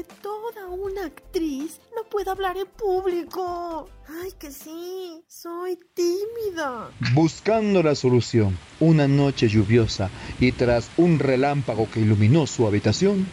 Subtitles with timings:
[0.00, 3.88] que toda una actriz no puede hablar en público.
[4.08, 6.90] Ay, que sí, soy tímida.
[7.12, 13.26] Buscando la solución, una noche lluviosa y tras un relámpago que iluminó su habitación,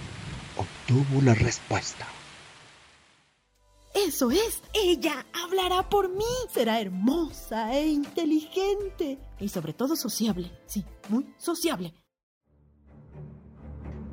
[0.57, 2.05] obtuvo la respuesta.
[3.93, 6.25] Eso es, ella hablará por mí.
[6.53, 9.17] Será hermosa e inteligente.
[9.39, 10.51] Y sobre todo sociable.
[10.65, 11.93] Sí, muy sociable.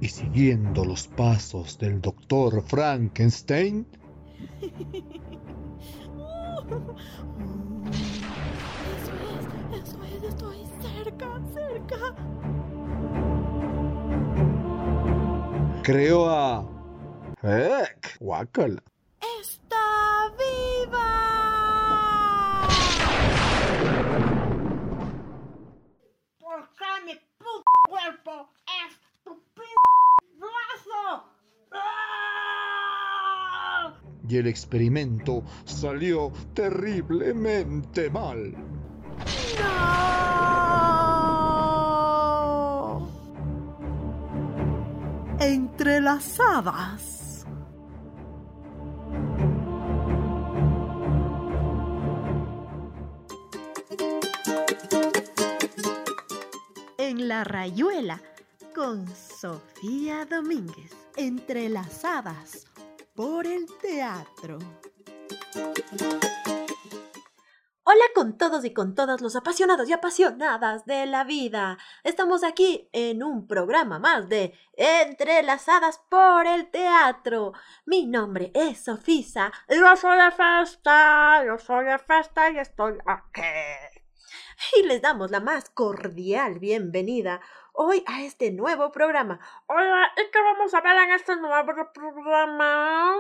[0.05, 3.87] Y siguiendo los pasos del doctor Frankenstein...
[8.93, 9.15] Eso
[9.73, 11.97] es, eso es, estoy cerca, cerca.
[15.83, 16.69] Creó a...
[17.43, 18.19] ¡Ec!
[18.21, 18.83] ¡Guácala!
[19.41, 21.09] ¡Está viva!
[26.41, 29.63] ¿Por qué mi puto cuerpo es tu p
[30.37, 31.25] brazo?
[31.73, 32.35] ¡Ah!
[34.29, 38.55] Y el experimento salió terriblemente mal.
[39.59, 40.65] ¡No!
[45.41, 47.47] Entrelazadas.
[56.97, 58.21] En la rayuela
[58.75, 60.93] con Sofía Domínguez.
[61.17, 62.67] Entrelazadas
[63.15, 64.59] por el teatro.
[67.85, 71.79] Hola con todos y con todas los apasionados y apasionadas de la vida.
[72.03, 77.53] Estamos aquí en un programa más de Entrelazadas por el Teatro.
[77.87, 79.53] Mi nombre es Sofisa.
[79.69, 83.43] Yo soy de festa, yo soy de festa y estoy aquí.
[84.77, 87.41] Y les damos la más cordial bienvenida
[87.75, 89.41] hoy a este nuevo programa.
[89.67, 93.17] Hola, ¿y qué vamos a ver en este nuevo programa?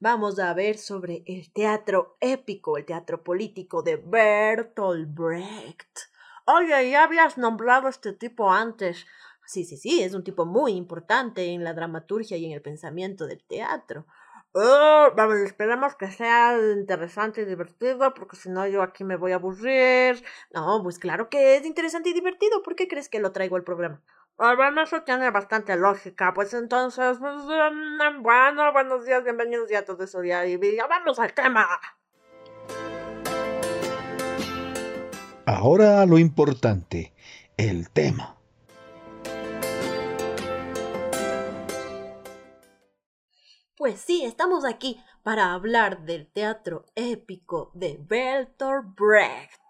[0.00, 5.98] Vamos a ver sobre el teatro épico, el teatro político de Bertolt Brecht.
[6.46, 9.06] Oye, ya habías nombrado a este tipo antes.
[9.46, 13.26] Sí, sí, sí, es un tipo muy importante en la dramaturgia y en el pensamiento
[13.26, 14.06] del teatro.
[14.58, 19.32] Oh, vamos, esperemos que sea interesante y divertido, porque si no yo aquí me voy
[19.32, 20.24] a aburrir.
[20.50, 22.62] No, pues claro que es interesante y divertido.
[22.62, 24.00] ¿Por qué crees que lo traigo al programa?
[24.38, 26.32] Bueno, eso tiene bastante lógica.
[26.32, 30.24] Pues entonces, pues, mm, bueno, buenos días, bienvenidos ya a todo eso.
[30.24, 31.68] Ya, y ya vamos al tema.
[35.44, 37.12] Ahora lo importante,
[37.58, 38.35] el tema.
[43.76, 49.60] Pues sí, estamos aquí para hablar del teatro épico de Bertolt Brecht.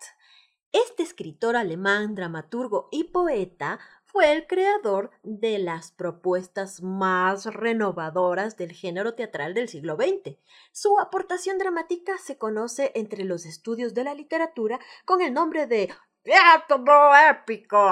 [0.71, 8.71] Este escritor alemán, dramaturgo y poeta fue el creador de las propuestas más renovadoras del
[8.71, 10.37] género teatral del siglo XX.
[10.71, 15.93] Su aportación dramática se conoce entre los estudios de la literatura con el nombre de
[16.23, 16.85] Teatro
[17.31, 17.91] épico,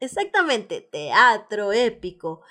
[0.00, 2.42] exactamente teatro épico.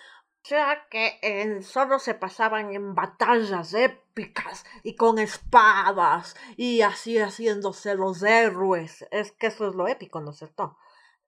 [0.50, 7.94] Sea que eh, solo se pasaban en batallas épicas y con espadas y así haciéndose
[7.94, 9.06] los héroes.
[9.12, 10.76] Es que eso es lo épico, ¿no es cierto?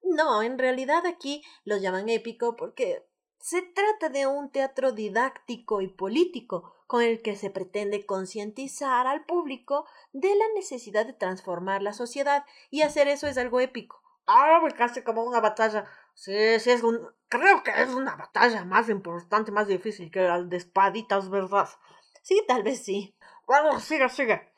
[0.01, 5.87] No, en realidad aquí lo llaman épico porque se trata de un teatro didáctico y
[5.87, 11.93] político con el que se pretende concientizar al público de la necesidad de transformar la
[11.93, 14.01] sociedad y hacer eso es algo épico.
[14.25, 15.85] Ah, casi como una batalla.
[16.13, 16.99] Sí, sí, es un...
[17.27, 21.69] Creo que es una batalla más importante, más difícil que la de espaditas, ¿verdad?
[22.21, 23.15] Sí, tal vez sí.
[23.47, 24.53] Bueno, sigue, sigue.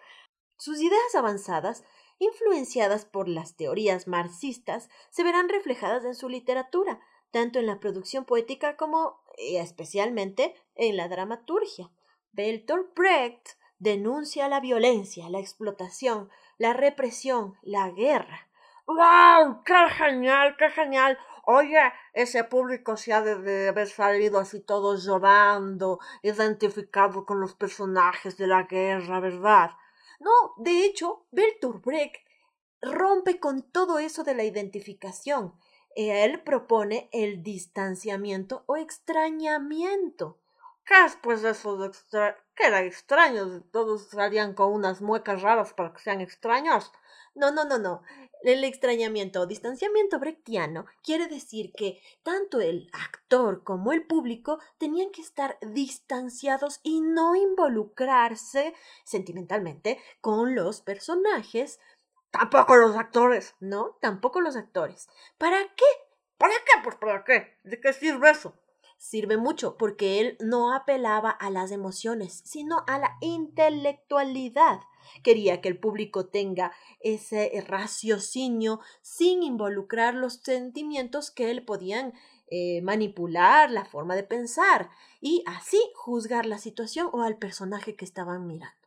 [0.57, 1.83] Sus ideas avanzadas,
[2.19, 6.99] influenciadas por las teorías marxistas, se verán reflejadas en su literatura,
[7.31, 11.91] tanto en la producción poética como, y especialmente, en la dramaturgia.
[12.31, 18.49] Bertolt Brecht denuncia la violencia, la explotación, la represión, la guerra.
[18.85, 19.63] ¡Wow!
[19.63, 21.17] ¡Qué genial, qué genial!
[21.45, 21.77] Oye,
[22.13, 28.47] ese público se ha de, haber salido así todos llorando, identificado con los personajes de
[28.47, 29.71] la guerra, ¿verdad?
[30.21, 32.15] No, de hecho, Bertolt Brecht
[32.81, 35.53] rompe con todo eso de la identificación.
[35.95, 40.39] Él propone el distanciamiento o extrañamiento.
[40.85, 42.37] ¿Qué es pues eso de extra...
[42.55, 43.63] ¿Qué era extraño?
[43.71, 46.91] Todos salían con unas muecas raras para que sean extraños.
[47.35, 48.03] No, no, no, no.
[48.43, 55.11] El extrañamiento o distanciamiento brechtiano quiere decir que tanto el actor como el público tenían
[55.11, 58.73] que estar distanciados y no involucrarse
[59.05, 61.79] sentimentalmente con los personajes.
[62.31, 63.55] Tampoco los actores.
[63.61, 65.07] No, tampoco los actores.
[65.37, 65.85] ¿Para qué?
[66.37, 66.81] ¿Para qué?
[66.83, 67.57] Pues para qué.
[67.63, 68.53] ¿De qué sirve eso?
[69.03, 74.79] sirve mucho porque él no apelaba a las emociones, sino a la intelectualidad.
[75.23, 82.13] Quería que el público tenga ese raciocinio sin involucrar los sentimientos que él podían
[82.47, 84.89] eh, manipular la forma de pensar
[85.21, 88.77] y así juzgar la situación o al personaje que estaban mirando.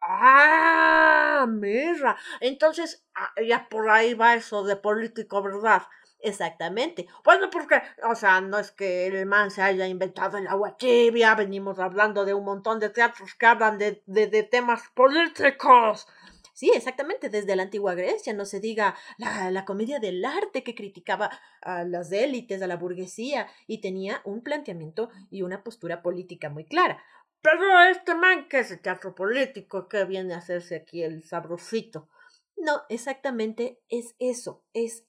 [0.00, 2.16] Ah, mira.
[2.40, 5.82] Entonces, ah, ya por ahí va eso de político, ¿verdad?
[6.22, 7.08] Exactamente.
[7.24, 11.34] Bueno, porque, o sea, no es que el man se haya inventado el agua tibia,
[11.34, 16.06] venimos hablando de un montón de teatros que hablan de, de, de temas políticos.
[16.54, 20.76] Sí, exactamente, desde la antigua Grecia, no se diga la, la comedia del arte que
[20.76, 21.30] criticaba
[21.60, 26.66] a las élites, a la burguesía, y tenía un planteamiento y una postura política muy
[26.66, 27.02] clara.
[27.40, 32.08] Pero este man, que es el teatro político, que viene a hacerse aquí el sabrosito.
[32.56, 35.04] No, exactamente es eso, es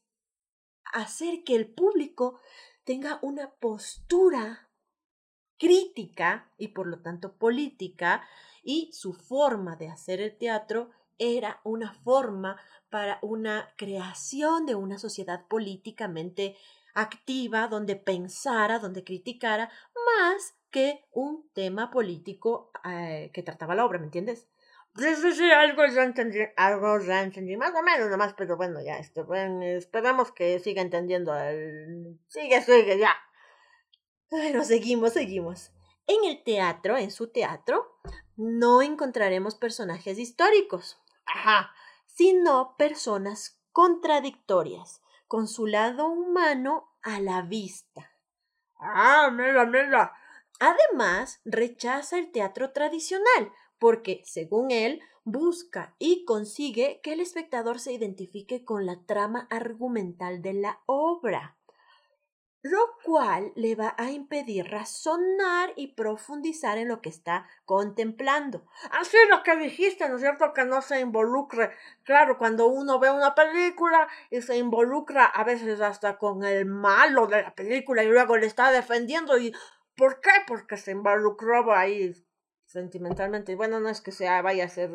[0.92, 2.40] hacer que el público
[2.84, 4.70] tenga una postura
[5.58, 8.24] crítica y por lo tanto política
[8.64, 12.58] y su forma de hacer el teatro era una forma
[12.90, 16.58] para una creación de una sociedad políticamente
[16.94, 19.72] activa donde pensara, donde criticara,
[20.20, 24.48] más que un tema político eh, que trataba la obra, ¿me entiendes?
[24.96, 28.80] Sí, sí, sí, algo ya entendí, algo ya entendí, más o menos nomás, pero bueno,
[28.80, 32.20] ya, este, bueno, esperamos que siga entendiendo el...
[32.28, 33.16] Sigue, sigue, ya.
[34.30, 35.72] Bueno, seguimos, seguimos.
[36.06, 38.00] En el teatro, en su teatro,
[38.36, 41.74] no encontraremos personajes históricos, ajá,
[42.06, 48.12] sino personas contradictorias, con su lado humano a la vista.
[48.80, 50.14] Ah, mira, mira.
[50.60, 53.52] Además, rechaza el teatro tradicional,
[53.84, 60.42] porque, según él, busca y consigue que el espectador se identifique con la trama argumental
[60.42, 61.58] de la obra,
[62.62, 68.66] lo cual le va a impedir razonar y profundizar en lo que está contemplando.
[68.90, 70.54] Así lo que dijiste, ¿no es cierto?
[70.54, 71.72] Que no se involucre.
[72.04, 77.28] Claro, cuando uno ve una película y se involucra a veces hasta con el malo
[77.28, 79.54] de la película y luego le está defendiendo y
[79.98, 80.32] ¿por qué?
[80.48, 82.16] Porque se involucró ahí
[82.74, 83.56] sentimentalmente.
[83.56, 84.92] Bueno, no es que sea vaya a ser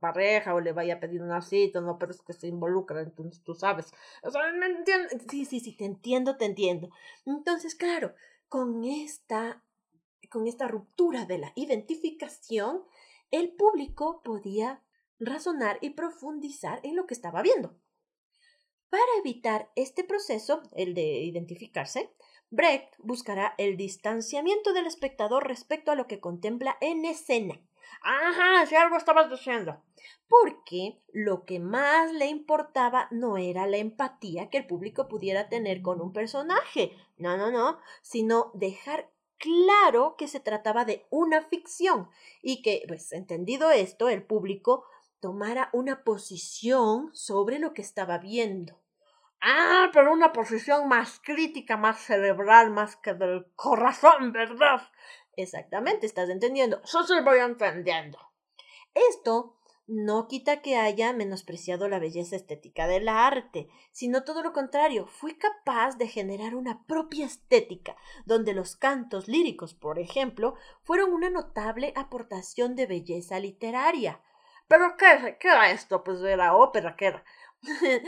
[0.00, 3.42] pareja o le vaya a pedir una cita, no, pero es que se involucra, entonces
[3.42, 3.92] tú sabes.
[4.22, 5.18] O sea, ¿me entiendes?
[5.28, 6.90] Sí, sí, sí, te entiendo, te entiendo.
[7.26, 8.14] Entonces, claro,
[8.48, 9.62] con esta,
[10.30, 12.84] con esta ruptura de la identificación,
[13.30, 14.82] el público podía
[15.18, 17.76] razonar y profundizar en lo que estaba viendo.
[18.90, 22.14] Para evitar este proceso, el de identificarse,
[22.50, 27.60] Brecht buscará el distanciamiento del espectador respecto a lo que contempla en escena.
[28.02, 29.82] Ajá, si algo estabas diciendo.
[30.28, 35.82] Porque lo que más le importaba no era la empatía que el público pudiera tener
[35.82, 42.08] con un personaje, no, no, no, sino dejar claro que se trataba de una ficción
[42.42, 44.84] y que, pues, entendido esto, el público
[45.20, 48.78] tomara una posición sobre lo que estaba viendo.
[49.40, 54.82] Ah, pero una posición más crítica, más cerebral, más que del corazón, ¿verdad?
[55.36, 56.82] Exactamente, estás entendiendo.
[56.82, 58.18] Yo sí voy entendiendo.
[58.94, 65.06] Esto no quita que haya menospreciado la belleza estética del arte, sino todo lo contrario,
[65.06, 67.96] fue capaz de generar una propia estética,
[68.26, 74.20] donde los cantos líricos, por ejemplo, fueron una notable aportación de belleza literaria.
[74.68, 76.04] ¿Pero qué, qué era esto?
[76.04, 77.24] Pues era ópera, ¿qué era?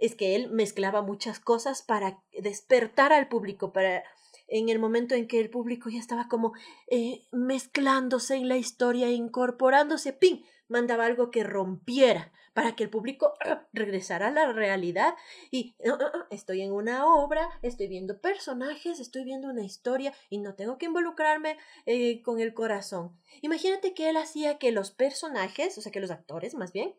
[0.00, 4.04] es que él mezclaba muchas cosas para despertar al público, para
[4.48, 6.52] en el momento en que el público ya estaba como
[6.88, 10.42] eh, mezclándose en la historia, incorporándose, ¡ping!
[10.68, 13.66] mandaba algo que rompiera para que el público ¡ah!
[13.72, 15.14] regresara a la realidad
[15.50, 20.38] y ¡ah, ah, estoy en una obra, estoy viendo personajes, estoy viendo una historia y
[20.38, 23.16] no tengo que involucrarme eh, con el corazón.
[23.42, 26.94] Imagínate que él hacía que los personajes, o sea que los actores más bien,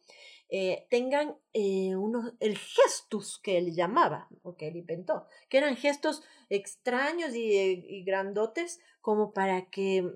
[0.50, 5.75] eh, tengan eh, unos, el gestus que él llamaba, o que él inventó, que eran
[5.75, 10.10] gestos extraños y, eh, y grandotes como para que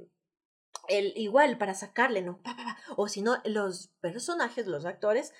[0.88, 2.42] el, igual para sacarle, ¿no?
[2.98, 5.34] O si no, los personajes, los actores,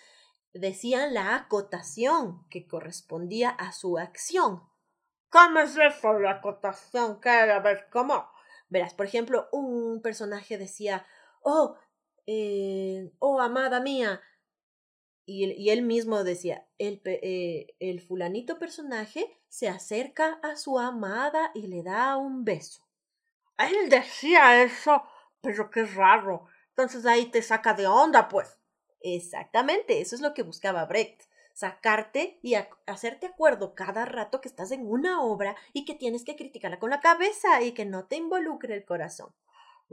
[0.54, 4.64] decían la acotación que correspondía a su acción.
[5.30, 7.22] ¿Cómo es eso, la acotación?
[7.22, 7.30] ¿Qué?
[7.30, 8.30] A ver, ¿cómo?
[8.68, 11.06] Verás, por ejemplo, un personaje decía,
[11.42, 11.78] oh,
[13.20, 14.22] oh, amada mía,
[15.26, 21.68] y, él mismo decía, el, eh, el fulanito personaje se acerca a su amada y
[21.68, 22.84] le da un beso.
[23.58, 25.04] Él decía eso,
[25.42, 26.48] pero qué raro.
[26.70, 28.58] Entonces ahí te saca de onda, pues.
[29.02, 31.24] Exactamente, eso es lo que buscaba Brecht.
[31.54, 32.56] sacarte y
[32.88, 36.90] hacerte acuerdo cada rato que estás en una obra y que tienes que criticarla con
[36.90, 39.34] la cabeza y que no te involucre el corazón.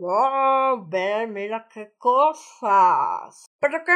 [0.00, 3.46] Oh, ve, mira qué cosas.
[3.58, 3.92] Pero que...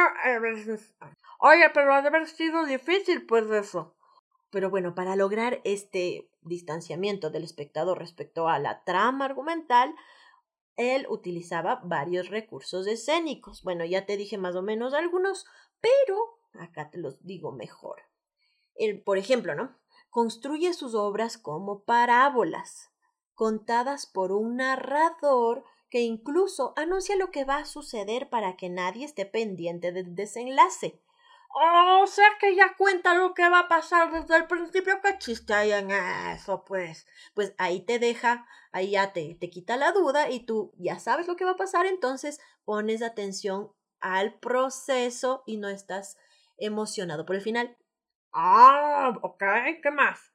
[1.45, 3.97] Oye, pero ha de haber sido difícil, pues, eso.
[4.49, 9.93] Pero bueno, para lograr este distanciamiento del espectador respecto a la trama argumental,
[10.77, 13.61] él utilizaba varios recursos escénicos.
[13.61, 15.45] Bueno, ya te dije más o menos algunos,
[15.81, 18.03] pero acá te los digo mejor.
[18.75, 19.77] Él, por ejemplo, ¿no?
[20.09, 22.89] Construye sus obras como parábolas,
[23.33, 29.03] contadas por un narrador que incluso anuncia lo que va a suceder para que nadie
[29.03, 31.02] esté pendiente del desenlace.
[31.55, 34.99] Oh, o sea que ya cuenta lo que va a pasar desde el principio.
[35.03, 37.05] ¿Qué chiste hay en eso, pues?
[37.35, 41.27] Pues ahí te deja, ahí ya te, te quita la duda y tú ya sabes
[41.27, 46.17] lo que va a pasar, entonces pones atención al proceso y no estás
[46.57, 47.77] emocionado por el final.
[48.31, 49.43] Ah, ok,
[49.83, 50.33] ¿qué más?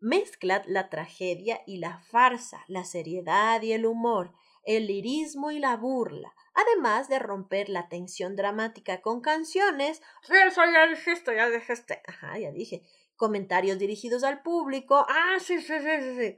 [0.00, 4.34] Mezcla la tragedia y la farsa, la seriedad y el humor,
[4.66, 10.02] el lirismo y la burla, además de romper la tensión dramática con canciones.
[10.22, 12.02] Sí, eso ya dijiste, ya dijiste.
[12.06, 12.82] Ajá, ya dije.
[13.14, 15.06] Comentarios dirigidos al público.
[15.08, 16.36] Ah, sí, sí, sí, sí.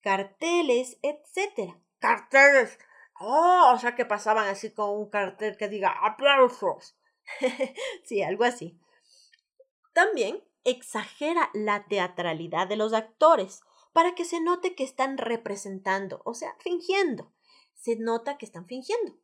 [0.00, 1.78] Carteles, etcétera.
[1.98, 2.78] Carteles.
[3.20, 6.96] Oh, o sea que pasaban así con un cartel que diga aplausos.
[8.04, 8.78] sí, algo así.
[9.92, 13.60] También exagera la teatralidad de los actores
[13.92, 17.32] para que se note que están representando, o sea, fingiendo.
[17.74, 19.16] Se nota que están fingiendo.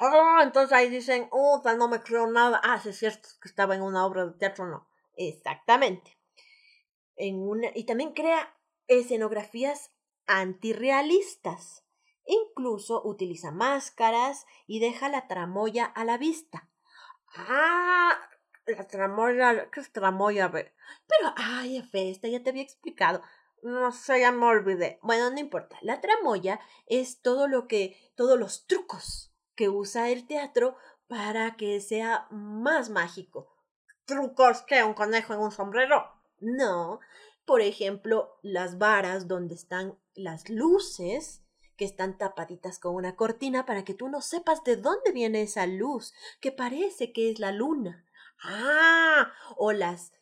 [0.00, 2.60] Oh, entonces ahí dicen, oh, no me creo nada.
[2.62, 4.88] Ah, sí es cierto que estaba en una obra de teatro, no.
[5.16, 6.18] Exactamente.
[7.16, 8.56] En una, y también crea
[8.88, 9.92] escenografías
[10.26, 11.84] antirrealistas.
[12.26, 16.70] Incluso utiliza máscaras y deja la tramoya a la vista.
[17.36, 18.18] Ah,
[18.66, 20.50] la tramoya, ¿qué es tramoya?
[20.50, 23.20] Pero, ay, Festa, ya te había explicado.
[23.64, 24.98] No sé, ya me olvidé.
[25.00, 25.78] Bueno, no importa.
[25.80, 30.76] La tramoya es todo lo que, todos los trucos que usa el teatro
[31.08, 33.56] para que sea más mágico.
[34.04, 36.04] ¿Trucos que un conejo en un sombrero?
[36.40, 37.00] No.
[37.46, 41.42] Por ejemplo, las varas donde están las luces
[41.78, 45.66] que están tapaditas con una cortina para que tú no sepas de dónde viene esa
[45.66, 48.04] luz, que parece que es la luna.
[48.42, 50.12] Ah, o las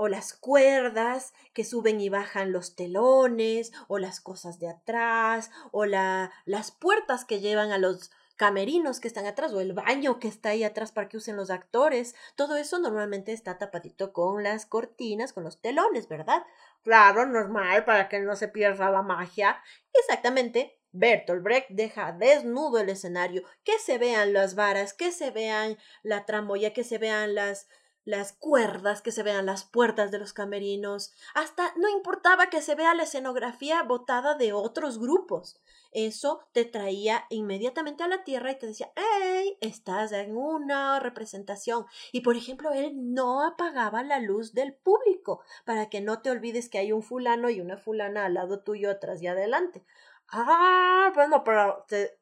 [0.00, 5.86] o las cuerdas que suben y bajan los telones, o las cosas de atrás, o
[5.86, 10.28] la, las puertas que llevan a los camerinos que están atrás o el baño que
[10.28, 12.14] está ahí atrás para que usen los actores.
[12.36, 16.44] Todo eso normalmente está tapadito con las cortinas, con los telones, ¿verdad?
[16.84, 19.60] Claro, normal, para que no se pierda la magia.
[19.92, 20.78] Exactamente.
[20.92, 26.24] Bertolt Brecht deja desnudo el escenario, que se vean las varas, que se vean la
[26.24, 27.68] tramoya, que se vean las
[28.08, 32.74] las cuerdas, que se vean las puertas de los camerinos, hasta no importaba que se
[32.74, 35.60] vea la escenografía botada de otros grupos.
[35.92, 39.58] Eso te traía inmediatamente a la tierra y te decía, ¡Ey!
[39.60, 41.84] Estás en una representación.
[42.10, 46.70] Y por ejemplo, él no apagaba la luz del público para que no te olvides
[46.70, 49.84] que hay un fulano y una fulana al lado tuyo, atrás y adelante.
[50.30, 52.18] Ah, bueno, pero te,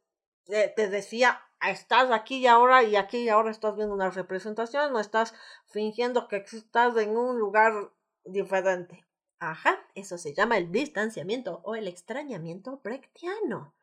[0.47, 5.01] te decía, estás aquí y ahora y aquí y ahora estás viendo una representación, no
[5.01, 5.35] estás
[5.67, 7.93] fingiendo que estás en un lugar
[8.25, 9.05] diferente.
[9.39, 13.75] Ajá, eso se llama el distanciamiento o el extrañamiento brechtiano.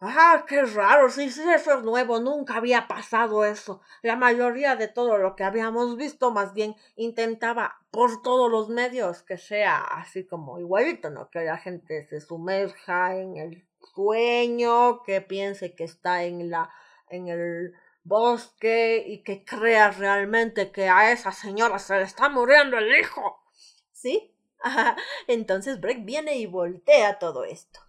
[0.00, 3.80] Ah, qué raro, sí, sí, eso es nuevo, nunca había pasado eso.
[4.02, 9.24] La mayoría de todo lo que habíamos visto más bien intentaba por todos los medios
[9.24, 11.28] que sea así como igualito, ¿no?
[11.30, 16.70] Que la gente se sumerja en el sueño, que piense que está en la
[17.10, 22.78] en el bosque y que crea realmente que a esa señora se le está muriendo
[22.78, 23.42] el hijo.
[23.92, 24.34] ¿Sí?
[25.26, 27.80] Entonces Brecht viene y voltea todo esto.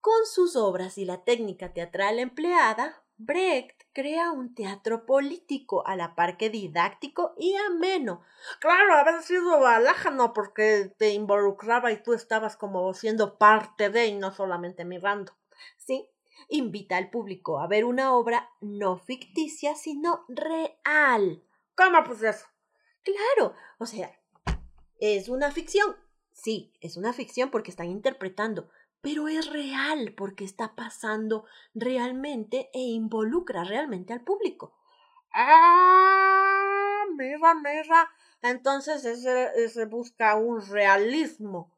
[0.00, 6.14] Con sus obras y la técnica teatral empleada, Brecht crea un teatro político a la
[6.14, 8.20] par que didáctico y ameno.
[8.60, 14.14] Claro, haber sido balájano porque te involucraba y tú estabas como siendo parte de y
[14.14, 15.32] no solamente mirando.
[15.78, 16.10] Sí,
[16.50, 21.42] invita al público a ver una obra no ficticia, sino real.
[21.74, 22.44] ¿Cómo pues eso?
[23.02, 24.14] Claro, o sea,
[24.98, 25.96] es una ficción.
[26.32, 28.68] Sí, es una ficción porque están interpretando,
[29.06, 31.44] pero es real porque está pasando
[31.76, 34.74] realmente e involucra realmente al público.
[35.32, 38.10] Ah, mira, mira.
[38.42, 39.02] Entonces
[39.72, 41.72] se busca un realismo,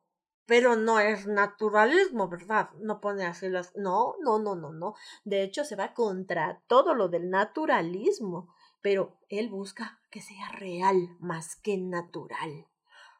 [0.46, 2.70] pero no es naturalismo, ¿verdad?
[2.80, 3.76] No pone así las...
[3.76, 4.94] No, no, no, no, no.
[5.24, 11.14] De hecho, se va contra todo lo del naturalismo, pero él busca que sea real
[11.20, 12.66] más que natural.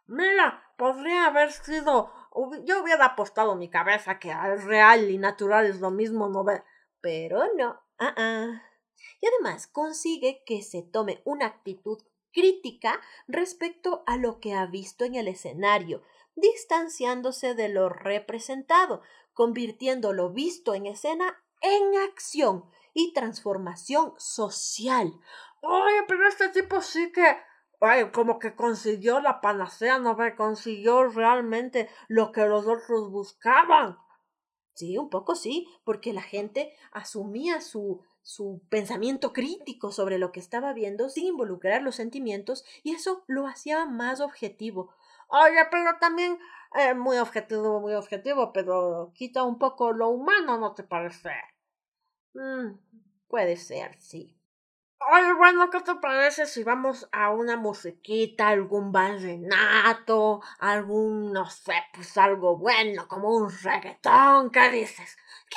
[0.07, 2.11] Mira, podría haber sido.
[2.65, 6.63] Yo hubiera apostado mi cabeza que real y natural es lo mismo, ¿no ve?
[7.01, 7.81] Pero no.
[7.99, 8.63] Ah, ah.
[9.21, 11.99] Y además consigue que se tome una actitud
[12.33, 16.03] crítica respecto a lo que ha visto en el escenario,
[16.37, 25.13] distanciándose de lo representado, convirtiendo lo visto en escena en acción y transformación social.
[25.63, 27.37] Oye, pero este tipo sí que
[28.13, 33.99] Como que consiguió la panacea, no ve, consiguió realmente lo que los otros buscaban.
[34.75, 40.41] Sí, un poco sí, porque la gente asumía su, su pensamiento crítico sobre lo que
[40.41, 44.95] estaba viendo sin involucrar los sentimientos y eso lo hacía más objetivo.
[45.29, 46.39] Oye, pero también
[46.75, 51.31] eh, muy objetivo, muy objetivo, pero quita un poco lo humano, ¿no te parece?
[52.35, 52.79] Mm,
[53.29, 54.38] puede ser, sí.
[55.00, 61.75] Oye, bueno, ¿qué te parece si vamos a una musiquita, algún vallenato, algún, no sé,
[61.95, 64.50] pues algo bueno, como un reggaetón?
[64.50, 65.17] ¿Qué dices?
[65.49, 65.57] ¿Qué?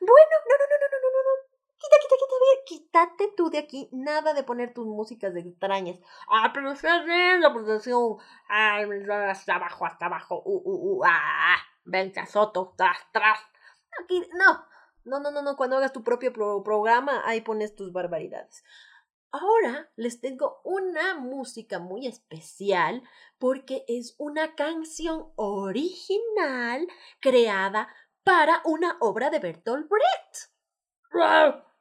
[0.00, 1.56] Bueno, no, no, no, no, no, no, no.
[1.78, 3.88] Quita, quita, quita, quítate tú de aquí.
[3.92, 5.98] Nada de poner tus músicas de extrañas.
[6.28, 8.86] Ah, pero estás viendo, pues decía un, ay,
[9.28, 13.40] hasta abajo, hasta abajo, uh, uh, uh, ah, vente soto, tras, tras.
[14.00, 14.64] Aquí, no.
[15.06, 18.64] No, no, no, no, cuando hagas tu propio programa, ahí pones tus barbaridades.
[19.30, 23.02] Ahora les tengo una música muy especial
[23.38, 26.88] porque es una canción original
[27.20, 27.88] creada
[28.24, 30.50] para una obra de Bertolt Brecht.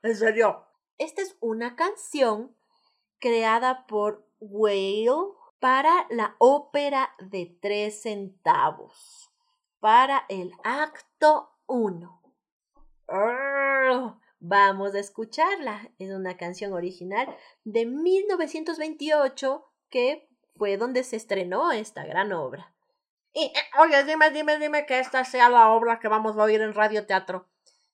[0.03, 0.67] ¿En serio?
[0.99, 2.55] Esta es una canción
[3.17, 9.31] creada por Whale para la ópera de tres centavos,
[9.79, 12.24] para el acto 1.
[14.39, 15.89] Vamos a escucharla.
[15.97, 22.73] Es una canción original de 1928 que fue donde se estrenó esta gran obra.
[23.33, 26.61] Y, eh, oye, dime, dime, dime que esta sea la obra que vamos a oír
[26.61, 27.49] en Radio Teatro.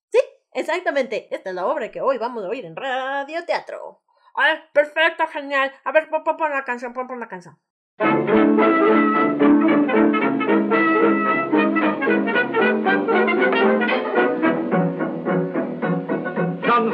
[0.10, 0.19] Sí,
[0.51, 1.34] exactamente.
[1.34, 4.03] Esta es la obra que hoy vamos a oír en Radio Teatro.
[4.36, 5.71] Ay, perfecto, genial.
[5.84, 7.57] A ver, pon, pon la canción, pon, pon la canción.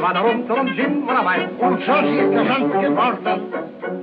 [0.08, 3.52] War darum zum Gym war dabei und schon ist der Hand geworden.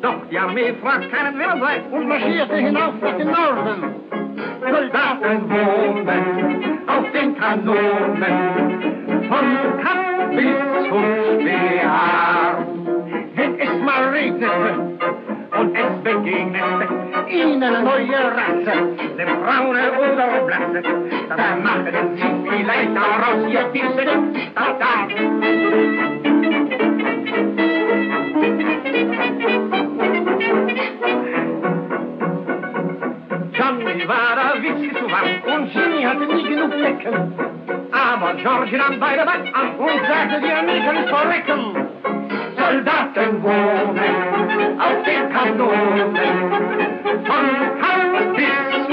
[0.01, 3.95] Doch die Armee fragt keinen, wer sei und marschierte hinauf nach dem Norden.
[4.61, 8.23] Soldaten wohnen auf den Kanonen
[9.29, 9.45] von
[9.81, 11.05] Kapp bis zum
[11.39, 12.94] Speer.
[13.83, 14.79] Mal regnete
[15.57, 20.81] und es begegnete ihnen eine neue Rasse, dem braune oder blasse,
[21.29, 25.07] dann machen sie vielleicht daraus ihr Wissen, da, da.
[33.53, 37.33] Johnny war der Witze zu wach und Jimmy hatte nie genug Decken.
[37.91, 41.74] Aber George nahm beide Back an und sagte, wir müssen verrecken.
[43.47, 46.15] Auf den Kanonen
[47.25, 47.45] von
[48.35, 48.87] bis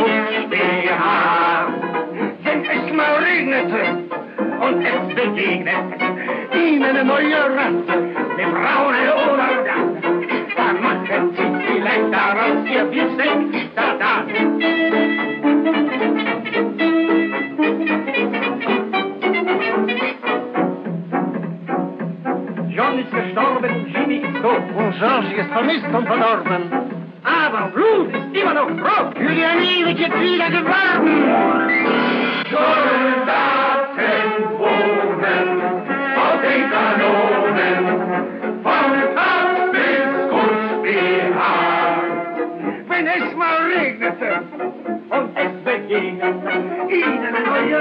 [3.17, 3.83] regnete
[4.61, 5.02] und es
[24.43, 26.63] Tot und George ist vermisst und verdorben.
[27.23, 31.15] Aber Blut ist immer noch Brot für die ewige wieder geworden.
[32.51, 33.79] Soldaten
[34.59, 35.63] wohnen
[36.17, 37.85] auf den Kanonen
[38.65, 42.03] von Kampf bis Kutzbihar.
[42.89, 44.43] Wenn es mal regnete
[45.11, 46.53] und es begegnete
[46.89, 47.79] ihnen eine neue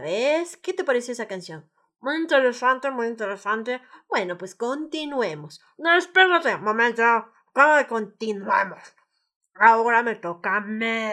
[0.00, 0.56] vez.
[0.56, 1.70] ¿Qué te pareció esa canción?
[2.00, 3.80] Muy interesante, muy interesante.
[4.08, 5.60] Bueno, pues continuemos.
[5.78, 7.02] No, espérate, momento.
[7.52, 8.94] ¿Cómo continuemos?
[9.54, 11.12] Ahora me toca a mí.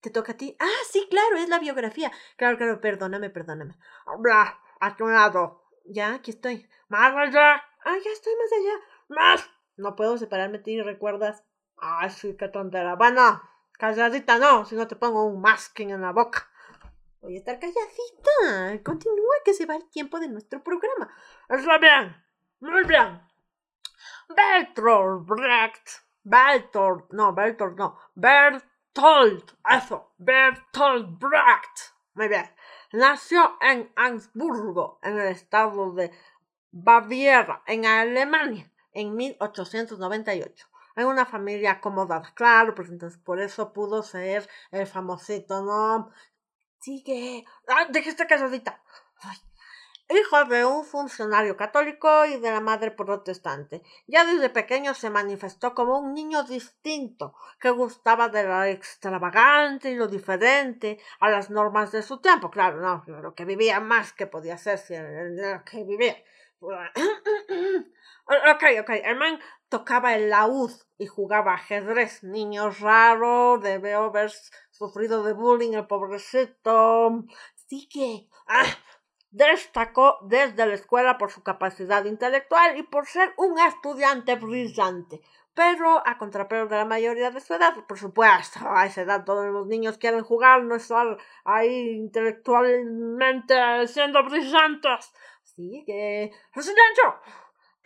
[0.00, 0.56] ¿Te toca a ti?
[0.58, 2.10] Ah, sí, claro, es la biografía.
[2.36, 3.76] Claro, claro, perdóname, perdóname.
[4.18, 5.64] Bla, a tu lado.
[5.84, 6.68] Ya, aquí estoy.
[6.88, 7.62] Más allá.
[7.84, 8.80] Ah, ya estoy más allá.
[9.08, 9.50] Más.
[9.76, 11.44] No puedo separarme de ti, ¿recuerdas?
[11.76, 12.94] Ay, sí, qué tontera.
[12.94, 16.48] Bueno, calladita no, si no te pongo un masking en la boca.
[17.26, 18.84] Voy a estar calladita.
[18.84, 21.12] Continúa que se va el tiempo de nuestro programa.
[21.48, 22.14] Está bien.
[22.60, 23.20] Muy bien.
[24.28, 25.88] Bertolt Brecht.
[26.22, 27.98] Bertolt, no, Bertolt no.
[28.14, 31.96] Bertolt eso, Bertolt Brecht.
[32.14, 32.48] Muy bien.
[32.92, 36.12] Nació en Augsburgo, en el estado de
[36.70, 40.68] Baviera, en Alemania, en 1898.
[40.94, 46.12] En una familia acomodada, claro, pues entonces por eso pudo ser el famosito, ¿no?
[46.86, 47.44] Sigue.
[47.66, 48.80] Ah, dijiste casadita.
[49.20, 49.36] Ay,
[50.20, 53.82] hijo de un funcionario católico y de la madre protestante.
[54.06, 59.96] Ya desde pequeño se manifestó como un niño distinto, que gustaba de lo extravagante y
[59.96, 62.52] lo diferente a las normas de su tiempo.
[62.52, 66.16] Claro, no, lo que vivía más que podía ser si lo que vivía.
[66.60, 72.22] ok, ok, el man tocaba el laúd y jugaba ajedrez.
[72.22, 74.30] Niño raro, debe haber
[74.76, 77.24] sufrido de bullying el pobrecito.
[77.68, 78.28] Sí que...
[78.46, 78.64] Ah,
[79.36, 85.20] Destacó desde la escuela por su capacidad intelectual y por ser un estudiante brillante.
[85.52, 89.44] Pero a contrapelo de la mayoría de su edad, por supuesto, a esa edad todos
[89.52, 95.12] los niños quieren jugar, no estar ahí intelectualmente siendo brillantes.
[95.42, 96.30] Así que...
[96.54, 97.20] ¡Silencio!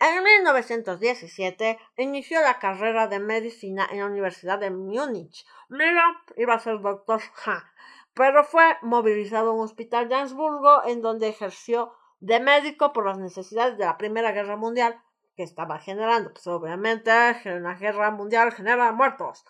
[0.01, 5.45] En 1917 inició la carrera de medicina en la Universidad de Múnich.
[5.69, 6.03] Mira,
[6.35, 7.21] iba a ser doctor.
[7.35, 7.71] Ja
[8.13, 13.17] pero fue movilizado a un hospital de Ansburgo en donde ejerció de médico por las
[13.17, 15.01] necesidades de la Primera Guerra Mundial
[15.35, 16.33] que estaba generando.
[16.33, 17.11] Pues obviamente
[17.45, 19.45] una guerra mundial genera muertos.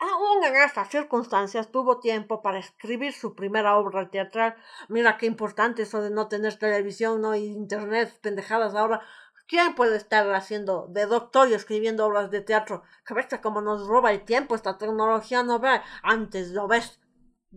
[0.00, 4.54] Aún en estas circunstancias tuvo tiempo para escribir su primera obra teatral.
[4.88, 9.02] Mira qué importante eso de no tener televisión, no internet, pendejadas ahora.
[9.48, 12.82] ¿Quién puede estar haciendo de doctor y escribiendo obras de teatro?
[13.06, 15.80] Que ves como nos roba el tiempo esta tecnología, no ve.
[16.02, 17.00] Antes lo ves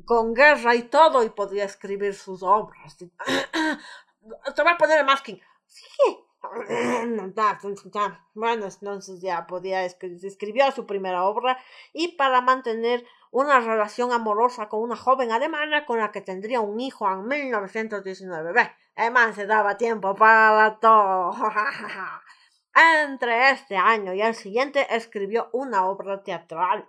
[0.06, 2.98] con guerra y todo y podría escribir sus obras.
[2.98, 5.42] Te voy a poner el masking.
[5.68, 6.18] Sí.
[8.34, 11.58] Bueno, entonces ya podía escribir, escribió su primera obra
[11.94, 16.80] y para mantener una relación amorosa con una joven alemana con la que tendría un
[16.80, 18.52] hijo en 1919.
[18.54, 21.34] Ve, además se daba tiempo para todo.
[23.04, 26.88] Entre este año y el siguiente escribió una obra teatral,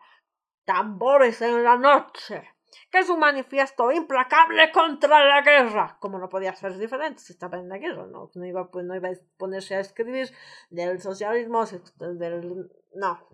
[0.65, 2.53] Tambores en la noche
[2.91, 5.97] que es un manifiesto implacable contra la guerra.
[6.01, 8.95] Como no podía ser diferente si estaba en la guerra, no, no, iba, pues, no
[8.95, 10.31] iba a ponerse a escribir
[10.71, 11.65] del socialismo,
[11.97, 12.71] del...
[12.95, 13.29] no.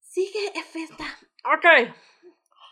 [0.00, 1.04] Sigue efecta.
[1.44, 1.94] Ok.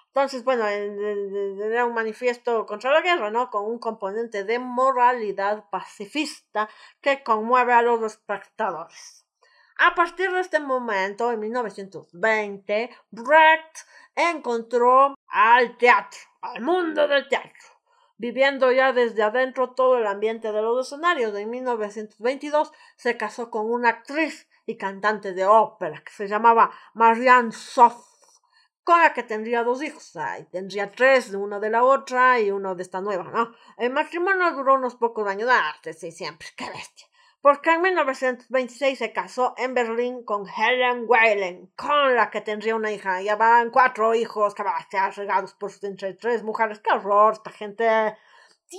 [0.08, 3.50] Entonces, bueno, era un manifiesto contra la guerra, ¿no?
[3.50, 6.70] Con un componente de moralidad pacifista
[7.02, 9.26] que conmueve a los espectadores.
[9.78, 17.68] A partir de este momento, en 1920, Brecht encontró al teatro, al mundo del teatro,
[18.16, 21.34] viviendo ya desde adentro todo el ambiente de los escenarios.
[21.34, 27.52] En 1922 se casó con una actriz y cantante de ópera que se llamaba Marianne
[27.52, 28.15] Soff,
[28.86, 32.76] con la que tendría dos hijos, y tendría tres, uno de la otra y uno
[32.76, 33.52] de esta nueva, ¿no?
[33.78, 37.08] El matrimonio duró unos pocos años, ah, sí, siempre, qué bestia
[37.46, 42.90] porque en 1926 se casó en Berlín con Helen Weylen, con la que tendría una
[42.90, 43.22] hija.
[43.22, 46.80] Ya van cuatro hijos que van a estar regados por entre tres mujeres.
[46.80, 47.34] ¡Qué horror!
[47.34, 48.16] Esta gente.
[48.66, 48.78] Sí.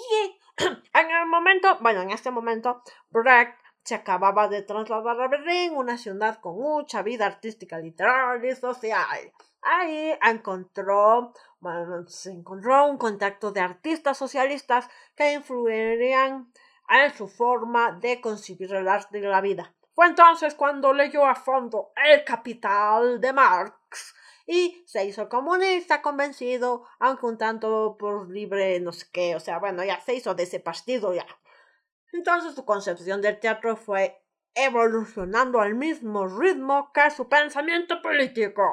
[0.94, 5.98] En el momento, bueno, en este momento, Brecht se acababa de trasladar a Berlín, una
[5.98, 9.32] ciudad con mucha vida artística, literal y social.
[9.62, 16.52] Ahí encontró, bueno, se encontró un contacto de artistas socialistas que influirían
[16.90, 19.74] en su forma de concebir el arte de la vida.
[19.94, 24.16] Fue entonces cuando leyó a fondo El Capital de Marx
[24.46, 29.60] y se hizo comunista convencido, aunque un tanto por libre no sé qué, o sea,
[29.60, 31.26] bueno, ya se hizo de ese partido ya.
[32.14, 38.64] Entonces su concepción del teatro fue evolucionando al mismo ritmo que su pensamiento político.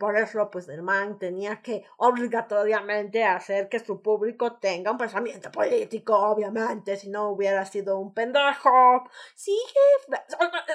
[0.00, 0.80] Por eso, pues el
[1.18, 7.66] tenía que obligatoriamente hacer que su público tenga un pensamiento político, obviamente, si no hubiera
[7.66, 9.04] sido un pendejo.
[9.34, 9.54] Sí,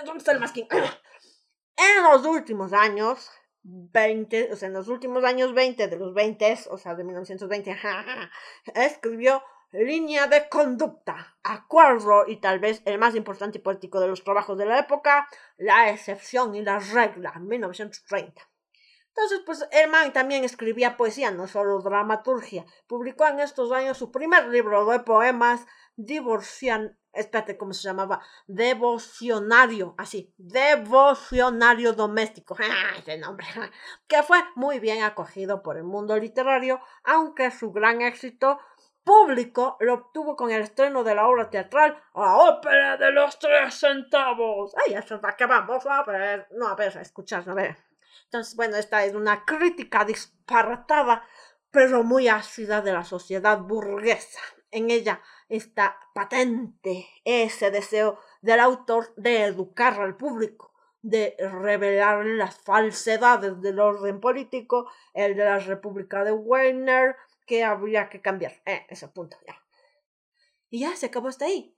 [0.06, 0.68] ¿dónde está el masking?
[0.70, 3.32] En los últimos años,
[3.64, 7.76] 20, o sea, en los últimos años 20 de los 20, o sea, de 1920,
[8.76, 14.24] escribió Línea de conducta, acuerdo y tal vez el más importante y político de los
[14.24, 18.55] trabajos de la época, La excepción y la regla, 1930.
[19.16, 22.66] Entonces, pues el man también escribía poesía, no solo dramaturgia.
[22.86, 28.22] Publicó en estos años su primer libro de poemas, Divorcian, espérate, ¿cómo se llamaba?
[28.48, 32.58] Devocionario, así, Devocionario Doméstico,
[33.00, 33.48] ese nombre,
[34.08, 38.60] que fue muy bien acogido por el mundo literario, aunque su gran éxito
[39.06, 43.76] público lo obtuvo con el estreno de la obra teatral La Ópera de los Tres
[43.76, 44.74] Centavos.
[44.86, 47.78] Ay, eso es la que vamos a ver, no, a ver, a escuchar, a ver.
[48.24, 51.24] Entonces, bueno, esta es una crítica disparatada,
[51.72, 54.40] pero muy ácida de la sociedad burguesa.
[54.72, 62.58] En ella está patente ese deseo del autor de educar al público, de revelar las
[62.58, 68.54] falsedades del orden político, el de la República de Weimar, que habría que cambiar.
[68.66, 69.62] Eh, ese punto, ya.
[70.70, 71.75] Y ya, se acabó hasta ahí.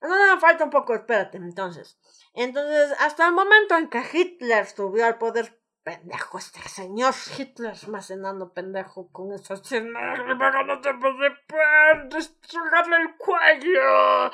[0.00, 1.98] No, no, falta un poco, espérate, entonces.
[2.34, 8.10] Entonces, hasta el momento en que Hitler subió al poder, pendejo, este señor Hitler más
[8.10, 14.30] enano pendejo con esa escena, no te puede destruirle el cuello.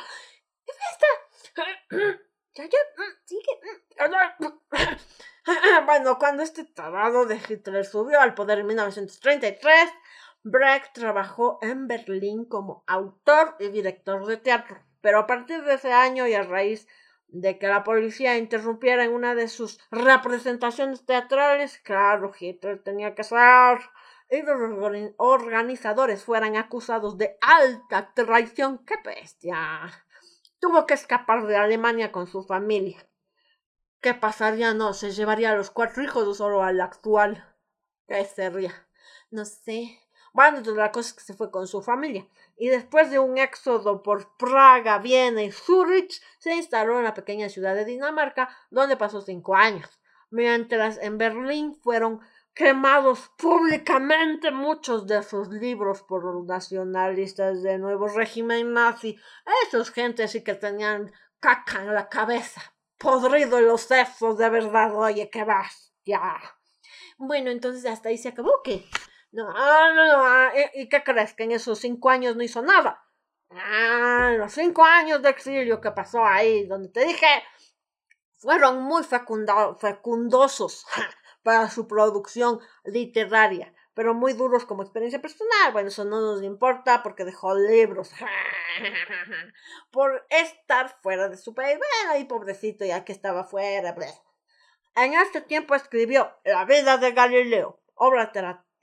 [1.55, 2.21] ¿Qué?
[2.55, 2.79] Ya, ya,
[3.25, 3.61] sigue.
[5.85, 9.91] Bueno, cuando este tarado de Hitler subió al poder en 1933,
[10.43, 15.93] Brecht trabajó en Berlín como autor y director de teatro, pero a partir de ese
[15.93, 16.89] año y a raíz
[17.29, 23.23] de que la policía interrumpiera en una de sus representaciones teatrales, claro, Hitler tenía que
[23.23, 23.81] ser
[24.31, 28.83] y los organizadores fueran acusados de alta traición.
[28.87, 29.93] ¡Qué bestia!
[30.59, 33.07] Tuvo que escapar de Alemania con su familia.
[34.01, 34.73] ¿Qué pasaría?
[34.73, 37.45] No, se llevaría a los cuatro hijos o solo al actual.
[38.09, 38.73] ¿Qué sería?
[39.31, 39.99] No sé.
[40.35, 42.27] Bueno, entonces la cosa es que se fue con su familia.
[42.57, 47.49] Y después de un éxodo por Praga, Viena y Zurich, se instaló en la pequeña
[47.49, 49.89] ciudad de Dinamarca, donde pasó cinco años.
[50.31, 52.21] Mientras en Berlín fueron
[52.53, 59.17] quemados públicamente muchos de sus libros por los nacionalistas del nuevo régimen nazi.
[59.69, 62.61] Esos gente sí que tenían caca en la cabeza,
[62.99, 65.47] podrido en los sesos, de verdad, oye, qué
[66.05, 66.41] ya.
[67.19, 68.85] Bueno, entonces hasta ahí se acabó, ¿qué?
[69.35, 70.25] No, no, no.
[70.25, 71.35] Ah, ¿Y qué crees?
[71.35, 73.05] Que en esos cinco años no hizo nada.
[73.51, 77.27] Ah, los cinco años de exilio que pasó ahí, donde te dije,
[78.39, 80.87] fueron muy fecundosos
[81.43, 85.73] para su producción literaria, pero muy duros como experiencia personal.
[85.73, 88.13] Bueno, eso no nos importa porque dejó libros
[89.91, 91.77] por estar fuera de su país.
[91.77, 93.97] Bueno, y pobrecito, ya que estaba fuera.
[94.95, 98.31] En este tiempo escribió La vida de Galileo, obra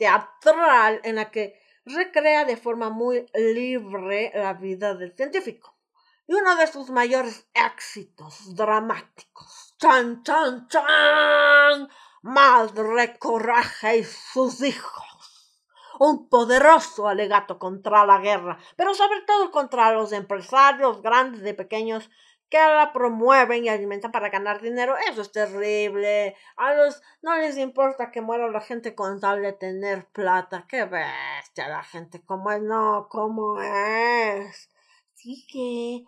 [0.01, 5.77] teatral en la que recrea de forma muy libre la vida del científico.
[6.25, 11.87] Y uno de sus mayores éxitos dramáticos, chan, chan, chan,
[12.23, 15.59] Madre Coraje y sus hijos.
[15.99, 22.09] Un poderoso alegato contra la guerra, pero sobre todo contra los empresarios grandes y pequeños
[22.51, 26.35] que la promueven y alimentan para ganar dinero, eso es terrible.
[26.57, 30.65] A los no les importa que muera la gente con tal de tener plata.
[30.67, 34.69] Qué bestia la gente como es, no, como es.
[35.15, 36.05] Sí que.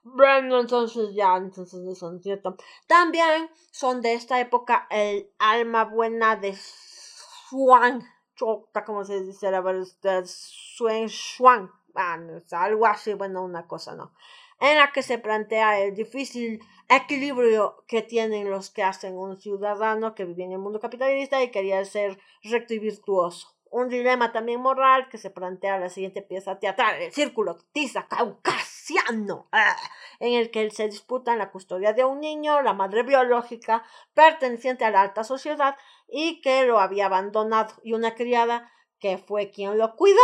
[0.08, 2.56] Bueno, entonces ya, entonces no son cierto.
[2.86, 8.04] También son de esta época el alma buena de Swan.
[8.36, 14.14] Chota, como se dice, la verdad, Swan Swan algo así, bueno, una cosa, ¿no?
[14.60, 20.16] En la que se plantea el difícil equilibrio que tienen los que hacen un ciudadano
[20.16, 23.56] que vive en el mundo capitalista y quería ser recto y virtuoso.
[23.70, 28.08] Un dilema también moral que se plantea en la siguiente pieza teatral, el círculo tiza
[28.08, 29.76] caucasiano, ah,
[30.20, 34.92] en el que se disputa la custodia de un niño, la madre biológica, perteneciente a
[34.92, 35.76] la alta sociedad
[36.08, 40.22] y que lo había abandonado, y una criada que fue quien lo cuidó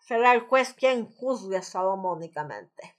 [0.00, 2.96] será el juez quien juzgue salomónicamente.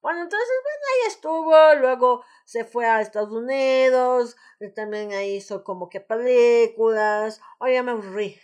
[0.00, 5.64] Bueno, entonces, bueno, ahí estuvo, luego se fue a Estados Unidos, y también ahí hizo
[5.64, 8.38] como que películas, oye, ya me aburrí.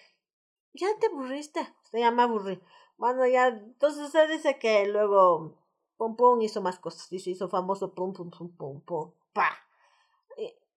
[0.72, 2.60] Ya te aburriste, se me aburrí.
[2.96, 5.56] Bueno, ya, entonces se dice que luego
[5.96, 9.56] Pum Pum hizo más cosas, y se hizo famoso Pum Pum Pum Pum Pum, pa.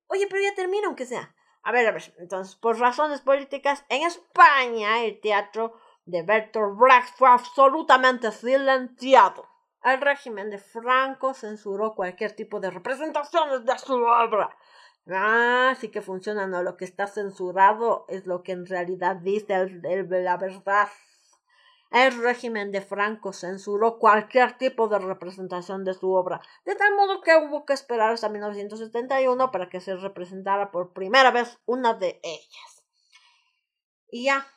[0.07, 1.35] oye, pero ya termina aunque sea.
[1.63, 5.73] A ver, a ver, entonces, por razones políticas, en España el teatro
[6.05, 9.47] de Bertolt Brecht fue absolutamente silenciado.
[9.83, 14.55] El régimen de Franco censuró cualquier tipo de representaciones de su obra.
[15.07, 16.63] Ah, sí que funciona, no.
[16.63, 19.67] Lo que está censurado es lo que en realidad dice
[20.23, 20.89] la verdad.
[21.91, 27.21] El régimen de Franco censuró cualquier tipo de representación de su obra, de tal modo
[27.21, 32.19] que hubo que esperar hasta 1971 para que se representara por primera vez una de
[32.23, 32.83] ellas.
[34.09, 34.47] Y ya,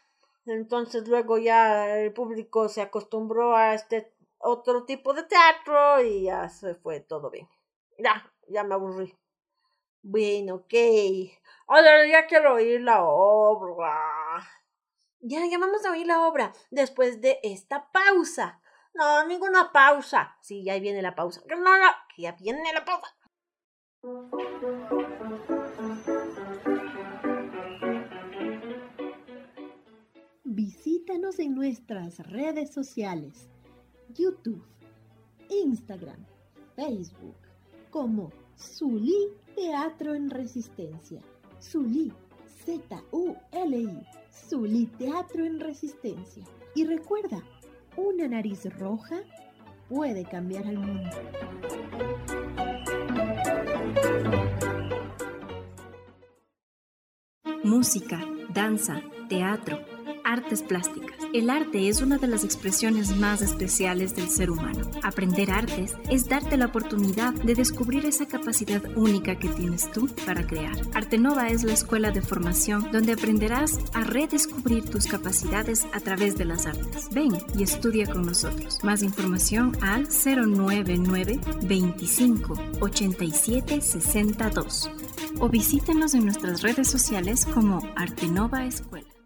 [0.49, 6.49] entonces luego ya el público se acostumbró a este otro tipo de teatro y ya
[6.49, 7.49] se fue todo bien.
[7.99, 9.17] Ya, ya me aburrí.
[10.03, 10.75] Bueno, ok.
[11.67, 13.95] Ahora ya quiero oír la obra.
[15.21, 18.61] Ya, ya vamos a oír la obra después de esta pausa.
[18.95, 20.37] No, ninguna pausa.
[20.41, 21.43] Sí, ya viene la pausa.
[21.49, 23.15] No, no, ya viene la pausa.
[30.59, 33.49] Visítanos en nuestras redes sociales,
[34.13, 34.65] YouTube,
[35.49, 36.19] Instagram,
[36.75, 37.37] Facebook,
[37.91, 41.23] como Zulí Teatro en Resistencia.
[41.63, 42.13] Zulí,
[42.65, 46.43] Z-U-L-I, Zulí Teatro en Resistencia.
[46.75, 47.41] Y recuerda,
[47.97, 49.21] una nariz roja
[49.89, 51.11] puede cambiar al mundo.
[57.63, 58.21] Música,
[58.53, 61.17] danza, teatro artes plásticas.
[61.33, 64.91] El arte es una de las expresiones más especiales del ser humano.
[65.03, 70.47] Aprender artes es darte la oportunidad de descubrir esa capacidad única que tienes tú para
[70.47, 70.77] crear.
[70.95, 76.45] Artenova es la escuela de formación donde aprenderás a redescubrir tus capacidades a través de
[76.45, 77.09] las artes.
[77.11, 78.85] Ven y estudia con nosotros.
[78.85, 84.91] Más información al 099 25 87 62
[85.41, 89.18] o visítenos en nuestras redes sociales como Artenova Escuela.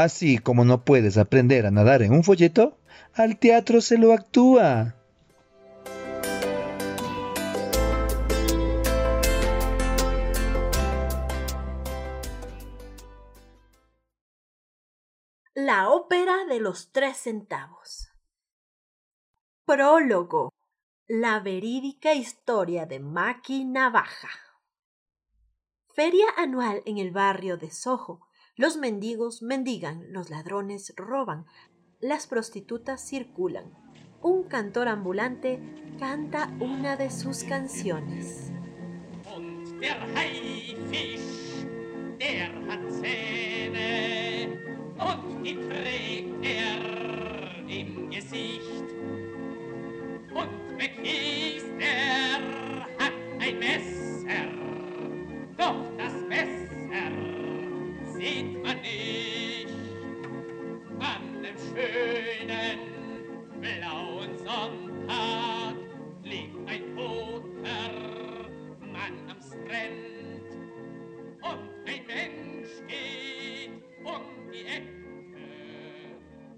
[0.00, 2.78] Así como no puedes aprender a nadar en un folleto,
[3.14, 4.94] al teatro se lo actúa.
[15.52, 18.12] La ópera de los tres centavos.
[19.64, 20.50] Prólogo.
[21.08, 24.30] La verídica historia de Maki Navaja.
[25.92, 28.27] Feria anual en el barrio de Soho
[28.58, 31.46] los mendigos mendigan, los ladrones roban,
[32.00, 33.72] las prostitutas circulan.
[34.20, 35.60] Un cantor ambulante
[36.00, 38.50] canta una de sus canciones.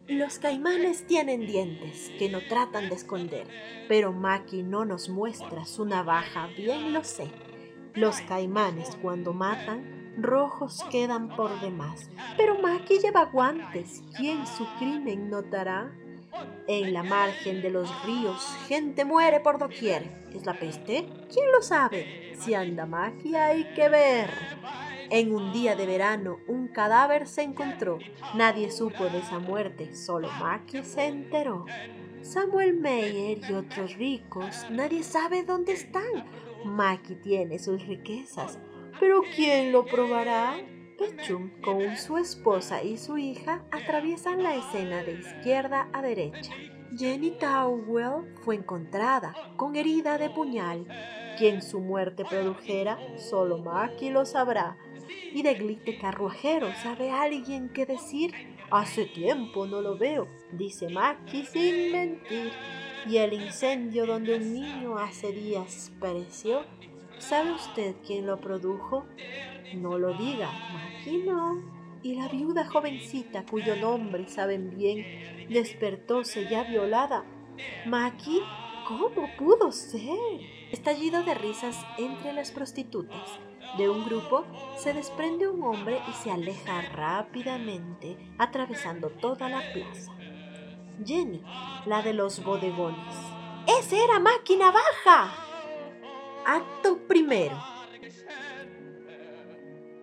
[0.09, 3.47] Los caimanes tienen dientes que no tratan de esconder,
[3.89, 7.29] pero Maki no nos muestra su navaja, bien lo sé.
[7.95, 12.11] Los caimanes cuando matan rojos quedan por demás.
[12.37, 14.03] Pero Maki lleva guantes.
[14.17, 15.93] ¿Quién su crimen notará?
[16.67, 20.29] En la margen de los ríos, gente muere por doquier.
[20.35, 21.09] ¿Es la peste?
[21.33, 22.33] ¿Quién lo sabe?
[22.39, 24.31] Si anda Maki hay que ver.
[25.11, 27.99] En un día de verano, un cadáver se encontró.
[28.35, 31.67] Nadie supo de esa muerte, solo Maki se enteró.
[32.23, 36.05] Samuel Meyer y otros ricos, nadie sabe dónde están.
[36.65, 38.61] Maki tiene sus riquezas,
[39.01, 40.59] pero ¿quién lo probará?
[40.99, 46.53] Pechum, con su esposa y su hija, atraviesan la escena de izquierda a derecha.
[46.95, 50.87] Jenny Towell fue encontrada con herida de puñal.
[51.39, 54.77] Quien su muerte produjera, solo Maki lo sabrá.
[55.33, 58.35] Y de glite carruajero, ¿sabe alguien qué decir?
[58.71, 62.53] Hace tiempo no lo veo, dice Maki sin mentir.
[63.09, 66.65] Y el incendio donde un niño hace días pereció
[67.21, 69.05] ¿Sabe usted quién lo produjo?
[69.75, 71.63] No lo diga, Maki no.
[72.03, 75.05] Y la viuda jovencita, cuyo nombre saben bien,
[75.51, 77.25] despertóse ya violada.
[77.87, 78.41] Maki,
[78.89, 80.41] ¿cómo pudo ser?
[80.73, 83.39] Estallido de risas entre las prostitutas.
[83.77, 84.47] De un grupo
[84.79, 90.13] se desprende un hombre y se aleja rápidamente, atravesando toda la plaza.
[91.05, 91.43] Jenny,
[91.85, 93.15] la de los bodegones.
[93.79, 95.50] ¡Ese era máquina baja!
[96.47, 97.57] Acto primero.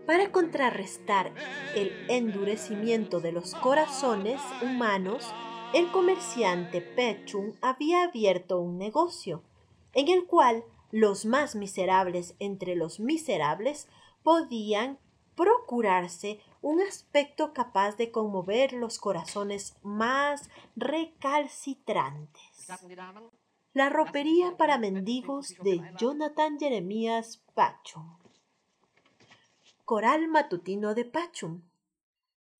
[0.05, 1.33] Para contrarrestar
[1.75, 5.25] el endurecimiento de los corazones humanos,
[5.73, 9.43] el comerciante Pechum había abierto un negocio,
[9.93, 13.87] en el cual los más miserables entre los miserables
[14.23, 14.99] podían
[15.35, 22.67] procurarse un aspecto capaz de conmover los corazones más recalcitrantes.
[23.77, 28.17] La ropería para mendigos de Jonathan Jeremías Pachum.
[29.85, 31.61] Coral matutino de Pachum.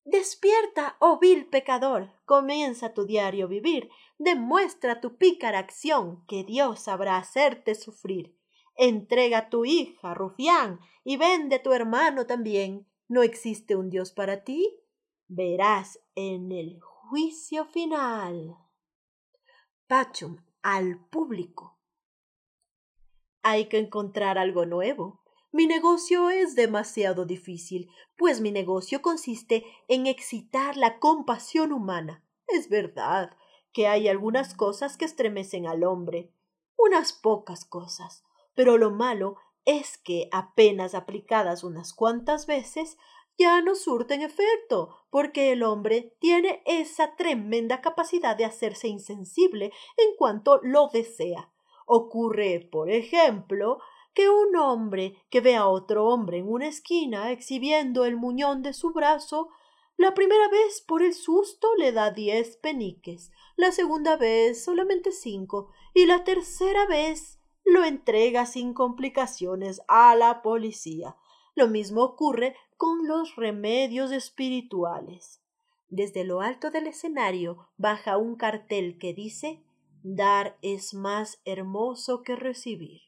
[0.04, 7.16] Despierta, oh vil pecador, comienza tu diario vivir, demuestra tu pícara acción, que Dios sabrá
[7.16, 8.38] hacerte sufrir.
[8.76, 12.86] Entrega tu hija, rufián, y vende tu hermano también.
[13.08, 14.72] ¿No existe un Dios para ti?
[15.26, 18.56] Verás en el juicio final.
[19.88, 21.78] Pachum, al público.
[23.42, 25.22] Hay que encontrar algo nuevo.
[25.52, 32.22] Mi negocio es demasiado difícil, pues mi negocio consiste en excitar la compasión humana.
[32.46, 33.36] Es verdad
[33.72, 36.32] que hay algunas cosas que estremecen al hombre,
[36.76, 42.96] unas pocas cosas, pero lo malo es que apenas aplicadas unas cuantas veces
[43.38, 50.16] ya no surten efecto, porque el hombre tiene esa tremenda capacidad de hacerse insensible en
[50.16, 51.50] cuanto lo desea.
[51.86, 53.78] Ocurre, por ejemplo,
[54.12, 58.72] que un hombre que ve a otro hombre en una esquina exhibiendo el muñón de
[58.72, 59.48] su brazo,
[59.96, 65.70] la primera vez por el susto le da diez peniques, la segunda vez solamente cinco,
[65.94, 71.16] y la tercera vez lo entrega sin complicaciones a la policía.
[71.54, 75.42] Lo mismo ocurre con los remedios espirituales.
[75.88, 79.62] Desde lo alto del escenario baja un cartel que dice
[80.02, 83.02] Dar es más hermoso que recibir.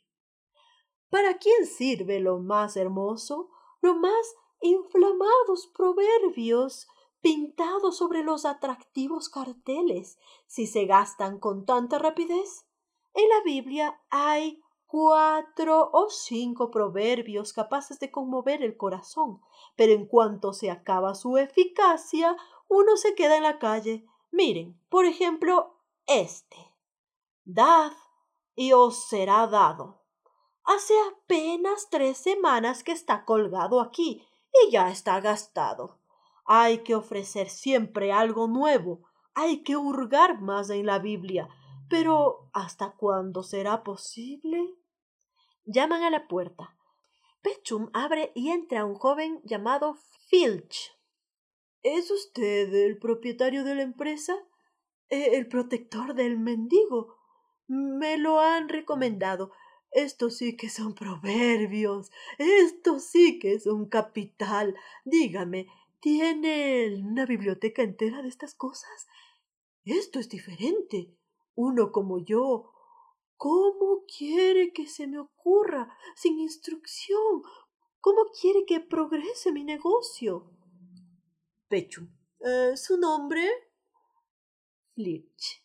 [1.09, 3.49] ¿Para quién sirve lo más hermoso?
[3.81, 6.89] Lo más inflamados proverbios
[7.21, 12.67] pintados sobre los atractivos carteles, si se gastan con tanta rapidez.
[13.15, 19.41] En la Biblia hay cuatro o cinco proverbios capaces de conmover el corazón,
[19.77, 22.37] pero en cuanto se acaba su eficacia,
[22.69, 24.07] uno se queda en la calle.
[24.31, 26.57] Miren, por ejemplo, este.
[27.45, 27.93] Dad
[28.55, 30.03] y os será dado.
[30.65, 35.99] Hace apenas tres semanas que está colgado aquí y ya está gastado.
[36.45, 39.03] Hay que ofrecer siempre algo nuevo,
[39.35, 41.49] hay que hurgar más en la Biblia.
[41.89, 44.77] Pero ¿hasta cuándo será posible?
[45.65, 46.77] Llaman a la puerta.
[47.43, 49.97] Pechum abre y entra un joven llamado
[50.29, 50.93] Filch.
[51.83, 54.37] ¿Es usted el propietario de la empresa?
[55.09, 57.17] Eh, ¿El protector del mendigo?
[57.67, 59.53] Me lo han recomendado.
[59.91, 62.13] Estos sí que son proverbios.
[62.37, 64.77] Esto sí que es un capital.
[65.05, 65.67] Dígame,
[66.01, 69.09] ¿tiene una biblioteca entera de estas cosas?
[69.85, 71.17] Esto es diferente.
[71.55, 72.71] Uno como yo,
[73.41, 77.41] ¿Cómo quiere que se me ocurra sin instrucción?
[77.99, 80.51] ¿Cómo quiere que progrese mi negocio?
[81.67, 82.11] Pechum.
[82.41, 83.49] Eh, ¿Su nombre?
[84.95, 85.65] Flitch.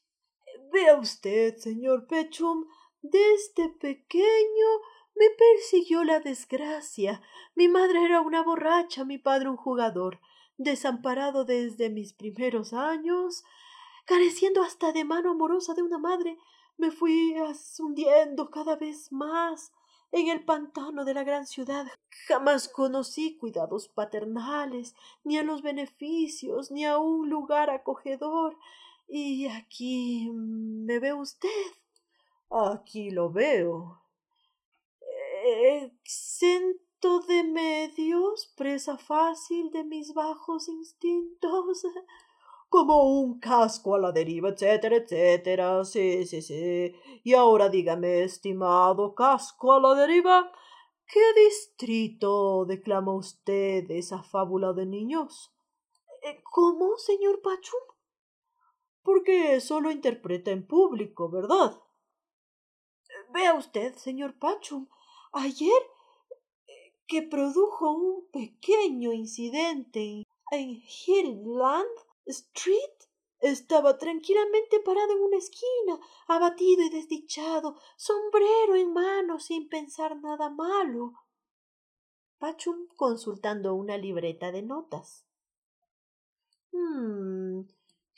[0.72, 2.66] Vea usted, señor Pechum,
[3.02, 4.68] desde pequeño
[5.14, 7.22] me persiguió la desgracia.
[7.56, 10.22] Mi madre era una borracha, mi padre un jugador.
[10.56, 13.44] Desamparado desde mis primeros años,
[14.06, 16.38] careciendo hasta de mano amorosa de una madre,
[16.78, 17.36] me fui
[17.80, 19.72] hundiendo cada vez más
[20.12, 21.88] en el pantano de la gran ciudad.
[22.28, 28.58] Jamás conocí cuidados paternales, ni a los beneficios, ni a un lugar acogedor.
[29.08, 31.50] Y aquí me ve usted.
[32.50, 34.02] Aquí lo veo.
[35.44, 41.86] Exento de medios, presa fácil de mis bajos instintos
[42.76, 45.86] como un casco a la deriva, etcétera, etcétera.
[45.86, 46.94] Sí, sí, sí.
[47.24, 50.52] Y ahora dígame, estimado casco a la deriva,
[51.08, 55.56] ¿qué distrito declama usted esa fábula de niños?
[56.22, 57.80] Eh, ¿Cómo, señor Pachum?
[59.04, 61.82] Porque eso lo interpreta en público, ¿verdad?
[63.34, 64.90] Vea usted, señor Pachum,
[65.32, 65.82] ayer
[66.68, 72.96] eh, que produjo un pequeño incidente en Hillland, Street
[73.40, 80.50] estaba tranquilamente parado en una esquina, abatido y desdichado, sombrero en mano, sin pensar nada
[80.50, 81.14] malo.
[82.40, 85.26] Pachum consultando una libreta de notas.
[86.72, 87.62] Hmm.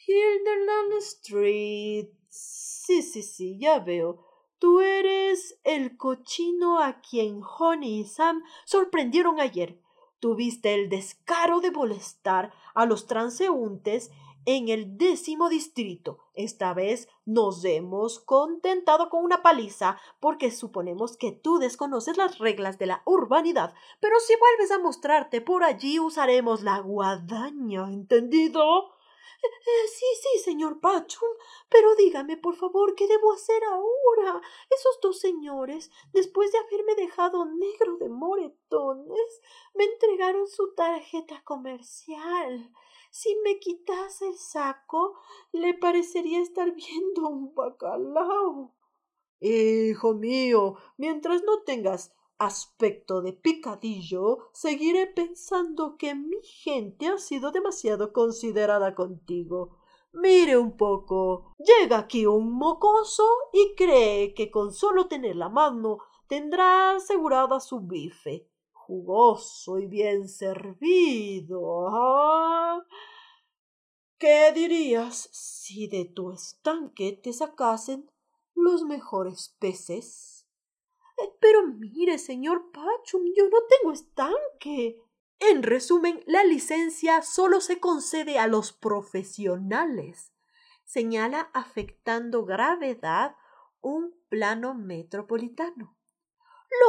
[0.06, 2.10] Hilderland Street.
[2.30, 4.26] Sí, sí, sí, ya veo.
[4.60, 9.80] Tú eres el cochino a quien Honey y Sam sorprendieron ayer
[10.20, 14.12] tuviste el descaro de molestar a los transeúntes
[14.48, 16.20] en el décimo distrito.
[16.34, 22.80] Esta vez nos hemos contentado con una paliza porque suponemos que tú desconoces las reglas
[22.80, 23.74] de la urbanidad.
[24.00, 27.90] Pero si vuelves a mostrarte por allí usaremos la guadaña.
[27.90, 28.97] ¿Entendido?
[29.40, 31.30] Sí, sí, señor Pachum,
[31.70, 34.42] pero dígame, por favor, ¿qué debo hacer ahora?
[34.70, 39.42] Esos dos señores, después de haberme dejado negro de moretones,
[39.76, 42.72] me entregaron su tarjeta comercial.
[43.12, 45.20] Si me quitase el saco,
[45.52, 48.76] le parecería estar viendo un bacalao.
[49.40, 57.52] Hijo mío, mientras no tengas aspecto de picadillo, seguiré pensando que mi gente ha sido
[57.52, 59.78] demasiado considerada contigo.
[60.14, 61.56] Mire un poco.
[61.60, 67.82] Llega aquí un mocoso y cree que con solo tener la mano tendrá asegurada su
[67.82, 68.50] bife.
[68.72, 71.88] Jugoso y bien servido.
[71.90, 72.86] ¿ah?
[74.18, 78.10] ¿Qué dirías si de tu estanque te sacasen
[78.56, 80.37] los mejores peces?
[81.40, 85.02] Pero mire, señor Pachum, yo no tengo estanque.
[85.40, 90.34] En resumen, la licencia solo se concede a los profesionales.
[90.84, 93.36] Señala afectando gravedad
[93.82, 95.96] un plano metropolitano.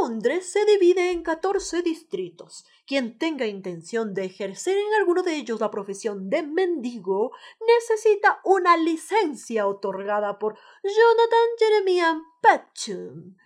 [0.01, 2.65] Londres se divide en catorce distritos.
[2.87, 7.33] Quien tenga intención de ejercer en alguno de ellos la profesión de mendigo
[7.67, 13.37] necesita una licencia otorgada por Jonathan Jeremiah Patchum.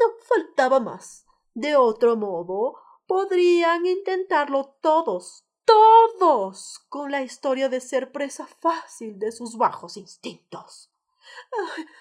[0.00, 1.26] No faltaba más.
[1.54, 2.76] De otro modo,
[3.06, 10.92] podrían intentarlo todos, todos, con la historia de ser presa fácil de sus bajos instintos.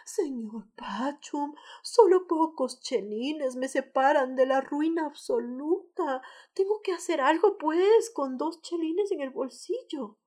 [0.06, 6.22] Señor Pachum, solo pocos chelines me separan de la ruina absoluta.
[6.54, 10.18] Tengo que hacer algo, pues, con dos chelines en el bolsillo.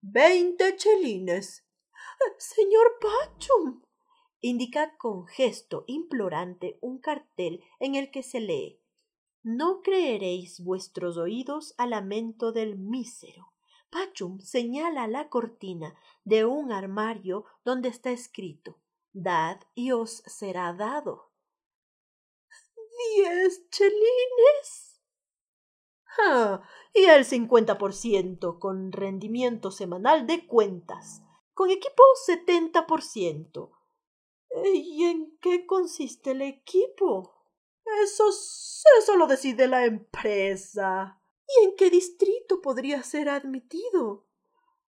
[0.00, 1.66] Veinte chelines.
[2.38, 3.82] Señor Pachum.
[4.42, 8.80] Indica con gesto implorante un cartel en el que se lee
[9.42, 13.52] No creeréis vuestros oídos al lamento del mísero.
[13.90, 18.78] Pachum señala la cortina de un armario donde está escrito
[19.12, 21.30] Dad y os será dado.
[23.16, 25.00] ¿Diez chelines?
[26.18, 26.62] Ah,
[26.94, 31.22] y el cincuenta por ciento con rendimiento semanal de cuentas.
[31.54, 33.72] Con equipo setenta por ciento.
[34.64, 37.36] ¿Y en qué consiste el equipo?
[38.02, 41.20] Eso, eso lo decide la empresa.
[41.46, 44.26] ¿Y en qué distrito podría ser admitido?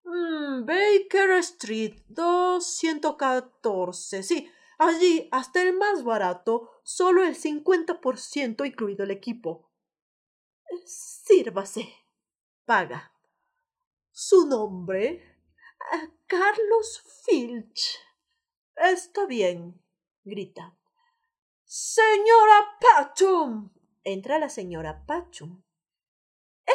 [0.05, 4.23] Mm, Baker Street 214.
[4.23, 9.71] Sí, allí hasta el más barato, solo el 50% incluido el equipo.
[10.85, 11.93] Sírvase.
[12.65, 13.13] Paga.
[14.11, 15.23] Su nombre.
[15.93, 17.99] Ah, Carlos Filch.
[18.77, 19.81] Está bien,
[20.25, 20.77] grita.
[21.65, 23.71] Señora Patchum.
[24.03, 25.63] Entra la señora Patchum.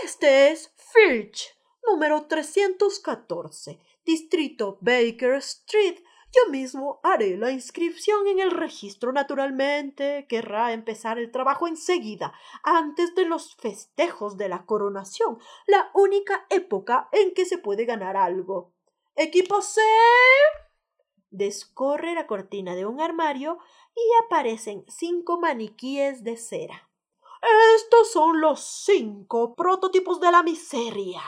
[0.03, 5.99] Este es Filch, número 314, distrito Baker Street.
[6.31, 9.11] Yo mismo haré la inscripción en el registro.
[9.11, 12.33] Naturalmente, querrá empezar el trabajo enseguida,
[12.63, 18.17] antes de los festejos de la coronación, la única época en que se puede ganar
[18.17, 18.73] algo.
[19.15, 19.81] Equipo C.
[21.37, 23.59] Descorre la cortina de un armario
[23.95, 26.89] y aparecen cinco maniquíes de cera.
[27.75, 31.21] Estos son los cinco prototipos de la miseria,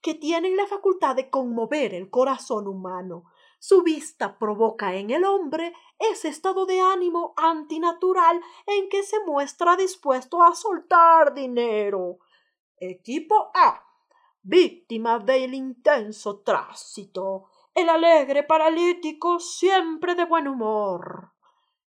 [0.00, 3.24] que tienen la facultad de conmover el corazón humano.
[3.58, 9.76] Su vista provoca en el hombre ese estado de ánimo antinatural en que se muestra
[9.76, 12.16] dispuesto a soltar dinero.
[12.78, 13.84] Equipo A.
[14.40, 17.49] Víctima del intenso tránsito.
[17.74, 21.32] El alegre paralítico siempre de buen humor.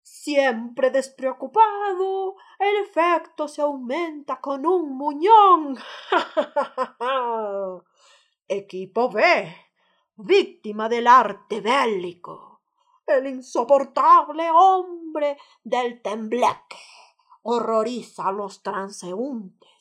[0.02, 5.76] Siempre despreocupado, el efecto se aumenta con un muñón.
[8.48, 9.54] Equipo B.
[10.16, 12.62] Víctima del arte bélico.
[13.06, 16.78] El insoportable hombre del tembleque.
[17.42, 19.75] Horroriza a los transeúntes.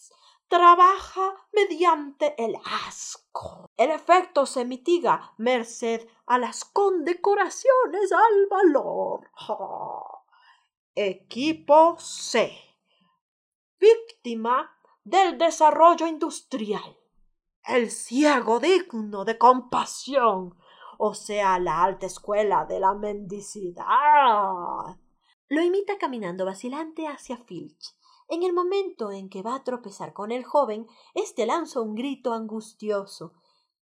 [0.47, 2.55] Trabaja mediante el
[2.87, 3.69] asco.
[3.77, 9.31] El efecto se mitiga merced a las condecoraciones al valor.
[10.95, 12.57] Equipo C.
[13.79, 14.71] Víctima
[15.03, 16.97] del desarrollo industrial.
[17.63, 20.55] El ciego digno de compasión,
[20.97, 23.85] o sea, la alta escuela de la mendicidad.
[25.47, 27.95] Lo imita caminando vacilante hacia Filch.
[28.27, 32.33] En el momento en que va a tropezar con el joven, éste lanza un grito
[32.33, 33.33] angustioso.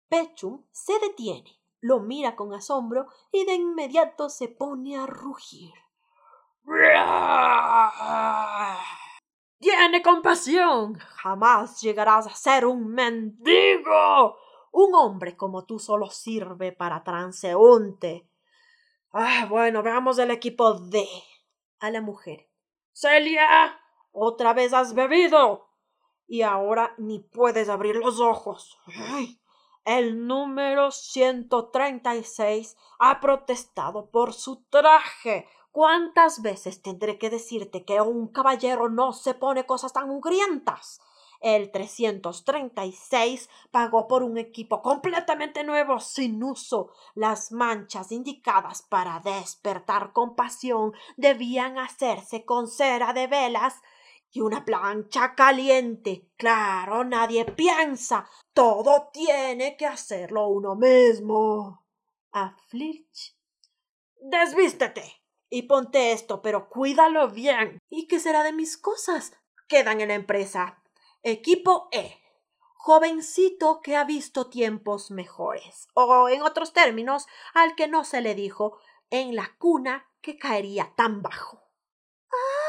[0.08, 5.72] Pechum se detiene, lo mira con asombro y de inmediato se pone a rugir.
[9.58, 10.98] Tiene compasión.
[10.98, 14.36] Jamás llegarás a ser un mendigo.
[14.72, 18.28] Un hombre como tú solo sirve para transeúnte.
[19.12, 21.06] Ah, bueno, veamos el equipo D.
[21.78, 22.48] A la mujer.
[22.92, 23.78] Celia,
[24.12, 25.66] otra vez has bebido.
[26.26, 28.78] Y ahora ni puedes abrir los ojos.
[29.84, 35.48] El número 136 ha protestado por su traje.
[35.72, 41.00] ¿Cuántas veces tendré que decirte que un caballero no se pone cosas tan mugrientas?
[41.42, 46.92] El 336 pagó por un equipo completamente nuevo, sin uso.
[47.16, 53.82] Las manchas indicadas para despertar compasión debían hacerse con cera de velas
[54.32, 56.30] y una plancha caliente.
[56.36, 58.26] Claro, nadie piensa.
[58.52, 61.86] Todo tiene que hacerlo uno mismo.
[62.32, 63.36] A Flitch.
[64.20, 67.78] Desvístete y ponte esto, pero cuídalo bien.
[67.90, 69.32] ¿Y qué será de mis cosas?
[69.68, 70.82] Quedan en la empresa.
[71.22, 72.18] Equipo E.
[72.74, 75.88] Jovencito que ha visto tiempos mejores.
[75.94, 78.78] O, en otros términos, al que no se le dijo
[79.10, 81.60] en la cuna que caería tan bajo.
[82.32, 82.61] Ah,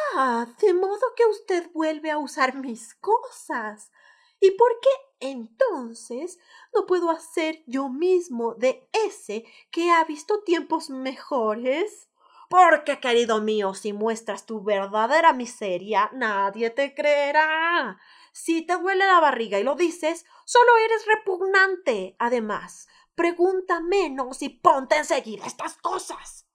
[0.60, 3.92] de modo que usted vuelve a usar mis cosas.
[4.40, 4.90] ¿Y por qué
[5.32, 6.38] entonces
[6.74, 12.10] no puedo hacer yo mismo de ese que ha visto tiempos mejores?
[12.50, 17.98] Porque, querido mío, si muestras tu verdadera miseria, nadie te creerá.
[18.32, 22.16] Si te duele la barriga y lo dices, solo eres repugnante.
[22.20, 26.46] Además, pregunta menos y ponte enseguida estas cosas.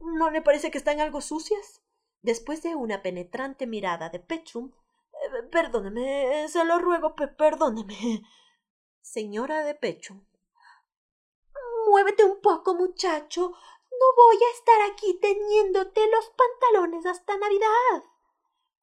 [0.00, 1.83] ¿No le parece que están algo sucias?
[2.24, 4.72] Después de una penetrante mirada de Pechum,
[5.12, 8.22] eh, perdóneme, se lo ruego, perdóneme.
[9.02, 10.24] Señora de Pechum.
[11.86, 13.50] Muévete un poco, muchacho.
[13.50, 18.04] No voy a estar aquí teñiéndote los pantalones hasta Navidad.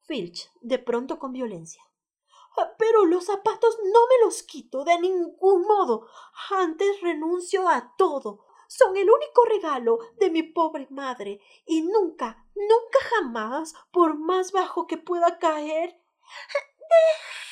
[0.01, 1.83] Filch, de pronto con violencia.
[2.57, 6.07] Ah, pero los zapatos no me los quito de ningún modo.
[6.51, 12.99] Antes renuncio a todo son el único regalo de mi pobre madre, y nunca, nunca
[13.09, 16.01] jamás, por más bajo que pueda caer.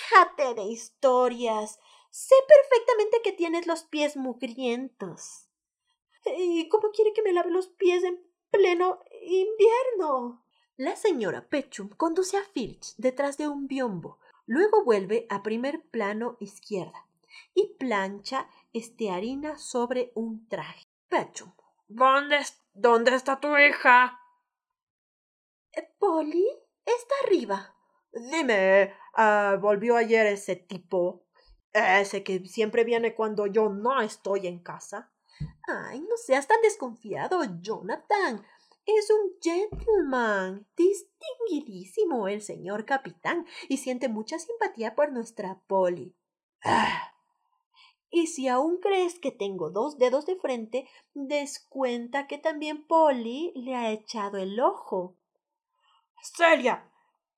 [0.09, 1.77] Déjate de historias.
[2.09, 5.49] Sé perfectamente que tienes los pies mugrientos.
[6.37, 10.45] ¿Y cómo quiere que me lave los pies en pleno invierno?
[10.77, 16.37] La señora Pechum conduce a Filch detrás de un biombo, luego vuelve a primer plano
[16.39, 17.05] izquierda
[17.53, 20.88] y plancha estearina sobre un traje.
[21.09, 21.55] Pecho.
[21.87, 22.39] ¿Dónde,
[22.73, 24.19] ¿Dónde está tu hija?
[25.71, 26.47] Eh, Polly
[26.85, 27.75] está arriba.
[28.11, 31.25] Dime, uh, ¿volvió ayer ese tipo?
[31.73, 35.11] Ese que siempre viene cuando yo no estoy en casa.
[35.67, 38.45] Ay, no seas tan desconfiado, Jonathan.
[38.85, 46.15] Es un gentleman, distinguidísimo el señor capitán, y siente mucha simpatía por nuestra Polly.
[46.63, 47.13] Ah,
[48.11, 53.75] y si aún crees que tengo dos dedos de frente, descuenta que también Polly le
[53.75, 55.15] ha echado el ojo.
[56.21, 56.91] Celia,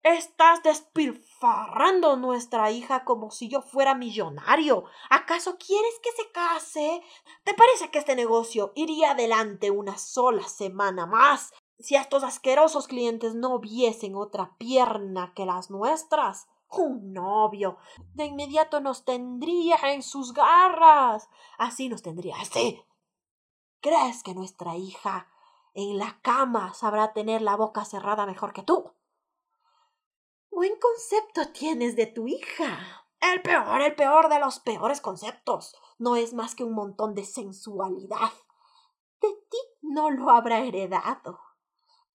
[0.03, 4.85] estás despilfarrando nuestra hija como si yo fuera millonario.
[5.09, 7.01] ¿Acaso quieres que se case?
[7.43, 13.33] ¿Te parece que este negocio iría adelante una sola semana más si estos asquerosos clientes
[13.33, 16.47] no viesen otra pierna que las nuestras?
[16.79, 17.77] Un novio.
[18.13, 21.29] De inmediato nos tendría en sus garras.
[21.57, 22.81] Así nos tendría así.
[23.81, 25.27] ¿Crees que nuestra hija
[25.73, 28.93] en la cama sabrá tener la boca cerrada mejor que tú?
[30.49, 33.07] Buen concepto tienes de tu hija.
[33.19, 35.75] El peor, el peor de los peores conceptos.
[35.97, 38.31] No es más que un montón de sensualidad.
[39.21, 41.39] De ti no lo habrá heredado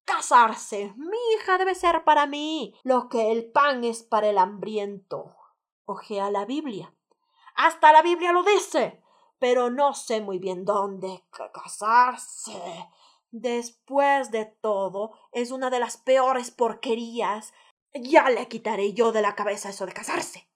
[0.07, 0.95] casarse.
[0.97, 5.37] Mi hija debe ser para mí lo que el pan es para el hambriento.
[5.85, 6.95] Ojea la Biblia.
[7.55, 9.03] Hasta la Biblia lo dice.
[9.39, 12.89] Pero no sé muy bien dónde casarse.
[13.31, 17.53] Después de todo, es una de las peores porquerías.
[17.93, 20.49] Ya le quitaré yo de la cabeza eso de casarse.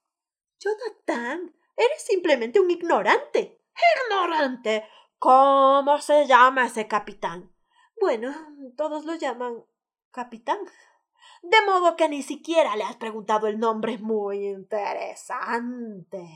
[0.59, 3.61] Jonathan, eres simplemente un ignorante.
[4.09, 4.87] Ignorante.
[5.19, 7.51] ¿Cómo se llama ese capitán?
[8.01, 8.33] Bueno,
[8.75, 9.63] todos lo llaman
[10.09, 10.57] capitán.
[11.43, 13.99] De modo que ni siquiera le has preguntado el nombre.
[13.99, 16.27] Muy interesante.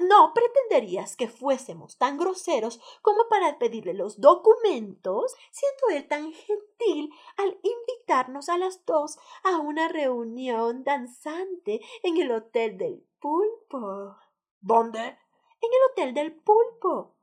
[0.00, 7.12] ¿No pretenderías que fuésemos tan groseros como para pedirle los documentos, siendo él tan gentil
[7.36, 14.16] al invitarnos a las dos a una reunión danzante en el Hotel del Pulpo?
[14.60, 14.98] ¿Dónde?
[14.98, 17.14] En el Hotel del Pulpo.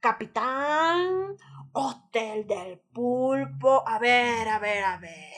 [0.00, 1.36] Capitán,
[1.76, 3.82] Hotel del Pulpo.
[3.86, 5.32] A ver, a ver, a ver.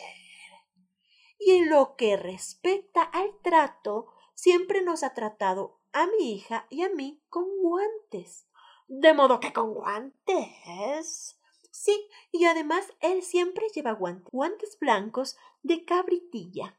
[1.39, 6.83] Y en lo que respecta al trato, siempre nos ha tratado a mi hija y
[6.83, 8.47] a mí con guantes.
[8.87, 11.41] De modo que con guantes.
[11.71, 16.79] Sí, y además él siempre lleva guantes, guantes blancos de cabritilla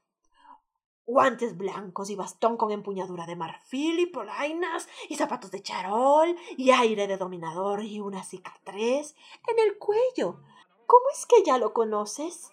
[1.08, 6.72] guantes blancos y bastón con empuñadura de marfil y polainas y zapatos de charol y
[6.72, 9.16] aire de dominador y una cicatriz
[9.48, 10.42] en el cuello.
[10.86, 12.52] ¿Cómo es que ya lo conoces?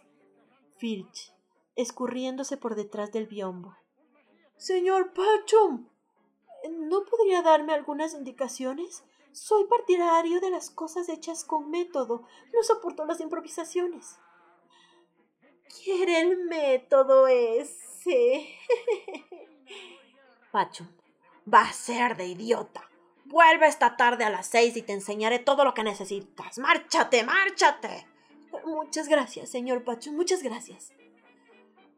[0.78, 1.34] Filch,
[1.74, 3.76] escurriéndose por detrás del biombo.
[4.56, 5.88] Señor Pachum,
[6.70, 9.04] ¿no podría darme algunas indicaciones?
[9.32, 12.22] Soy partidario de las cosas hechas con método.
[12.52, 14.16] No soporto las improvisaciones.
[15.82, 17.83] ¿Quiere el método ese?
[20.52, 20.88] Pachum,
[21.52, 22.88] va a ser de idiota.
[23.24, 26.58] Vuelve esta tarde a las seis y te enseñaré todo lo que necesitas.
[26.58, 28.06] ¡Márchate, márchate!
[28.64, 30.92] Muchas gracias, señor Pachum, muchas gracias.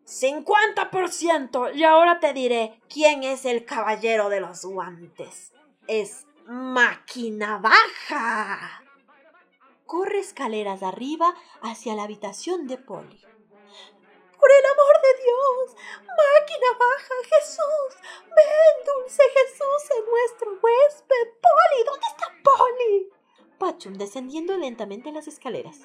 [0.07, 5.53] 50% y ahora te diré quién es el caballero de los guantes.
[5.89, 8.83] Es máquina baja.
[9.85, 13.26] Corre escaleras arriba hacia la habitación de Polly.
[14.47, 15.77] Por el amor de Dios,
[16.07, 21.33] máquina baja, Jesús, ven, dulce Jesús, en nuestro huésped.
[21.43, 23.09] Polly, ¿dónde está Polly?
[23.59, 25.81] Pachum descendiendo lentamente las escaleras.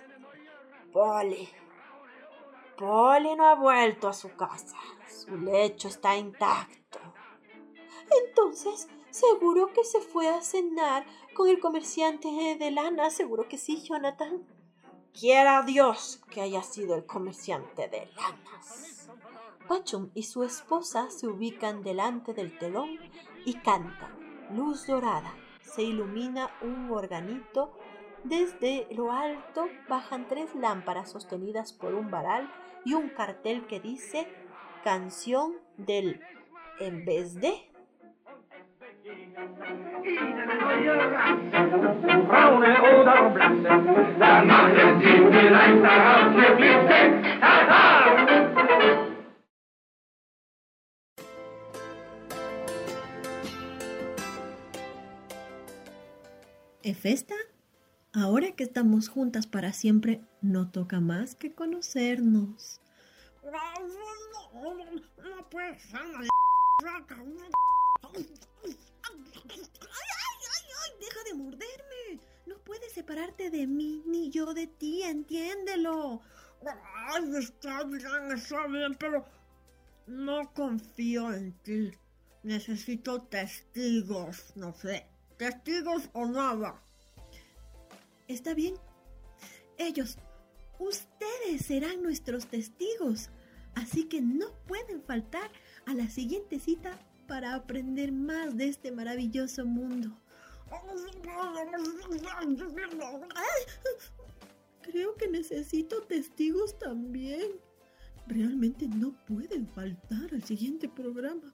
[0.93, 1.49] Polly,
[2.77, 4.77] Polly no ha vuelto a su casa.
[5.09, 6.99] Su lecho está intacto.
[8.27, 11.03] Entonces, seguro que se fue a cenar
[11.33, 12.27] con el comerciante
[12.59, 13.09] de lana.
[13.09, 14.45] Seguro que sí, Jonathan.
[15.17, 19.09] Quiera Dios que haya sido el comerciante de lanas.
[19.67, 22.97] Pachum y su esposa se ubican delante del telón
[23.45, 24.47] y cantan.
[24.55, 25.33] Luz dorada.
[25.61, 27.77] Se ilumina un organito.
[28.23, 32.49] Desde lo alto bajan tres lámparas sostenidas por un varal
[32.85, 34.27] y un cartel que dice
[34.83, 36.21] canción del
[36.79, 37.70] en vez de.
[56.83, 57.35] ¿Efesta?
[58.13, 62.81] Ahora que estamos juntas para siempre, no toca más que conocernos.
[71.33, 72.19] No puede ser una ¡Deja de morderme!
[72.45, 76.21] No puedes separarte de mí ni yo de ti, entiéndelo.
[77.09, 79.25] Ay, está bien, está bien, pero
[80.07, 81.91] no confío en ti.
[82.43, 85.07] Necesito testigos, no sé,
[85.37, 86.81] testigos o nada.
[88.27, 88.75] Está bien.
[89.77, 90.17] Ellos,
[90.79, 93.29] ustedes serán nuestros testigos.
[93.75, 95.51] Así que no pueden faltar
[95.85, 100.20] a la siguiente cita para aprender más de este maravilloso mundo.
[104.81, 107.51] Creo que necesito testigos también.
[108.27, 111.53] Realmente no pueden faltar al siguiente programa.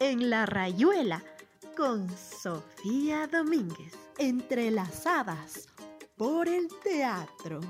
[0.00, 1.22] En la rayuela
[1.76, 5.69] con Sofía Domínguez, entrelazadas
[6.20, 7.60] por el teatro.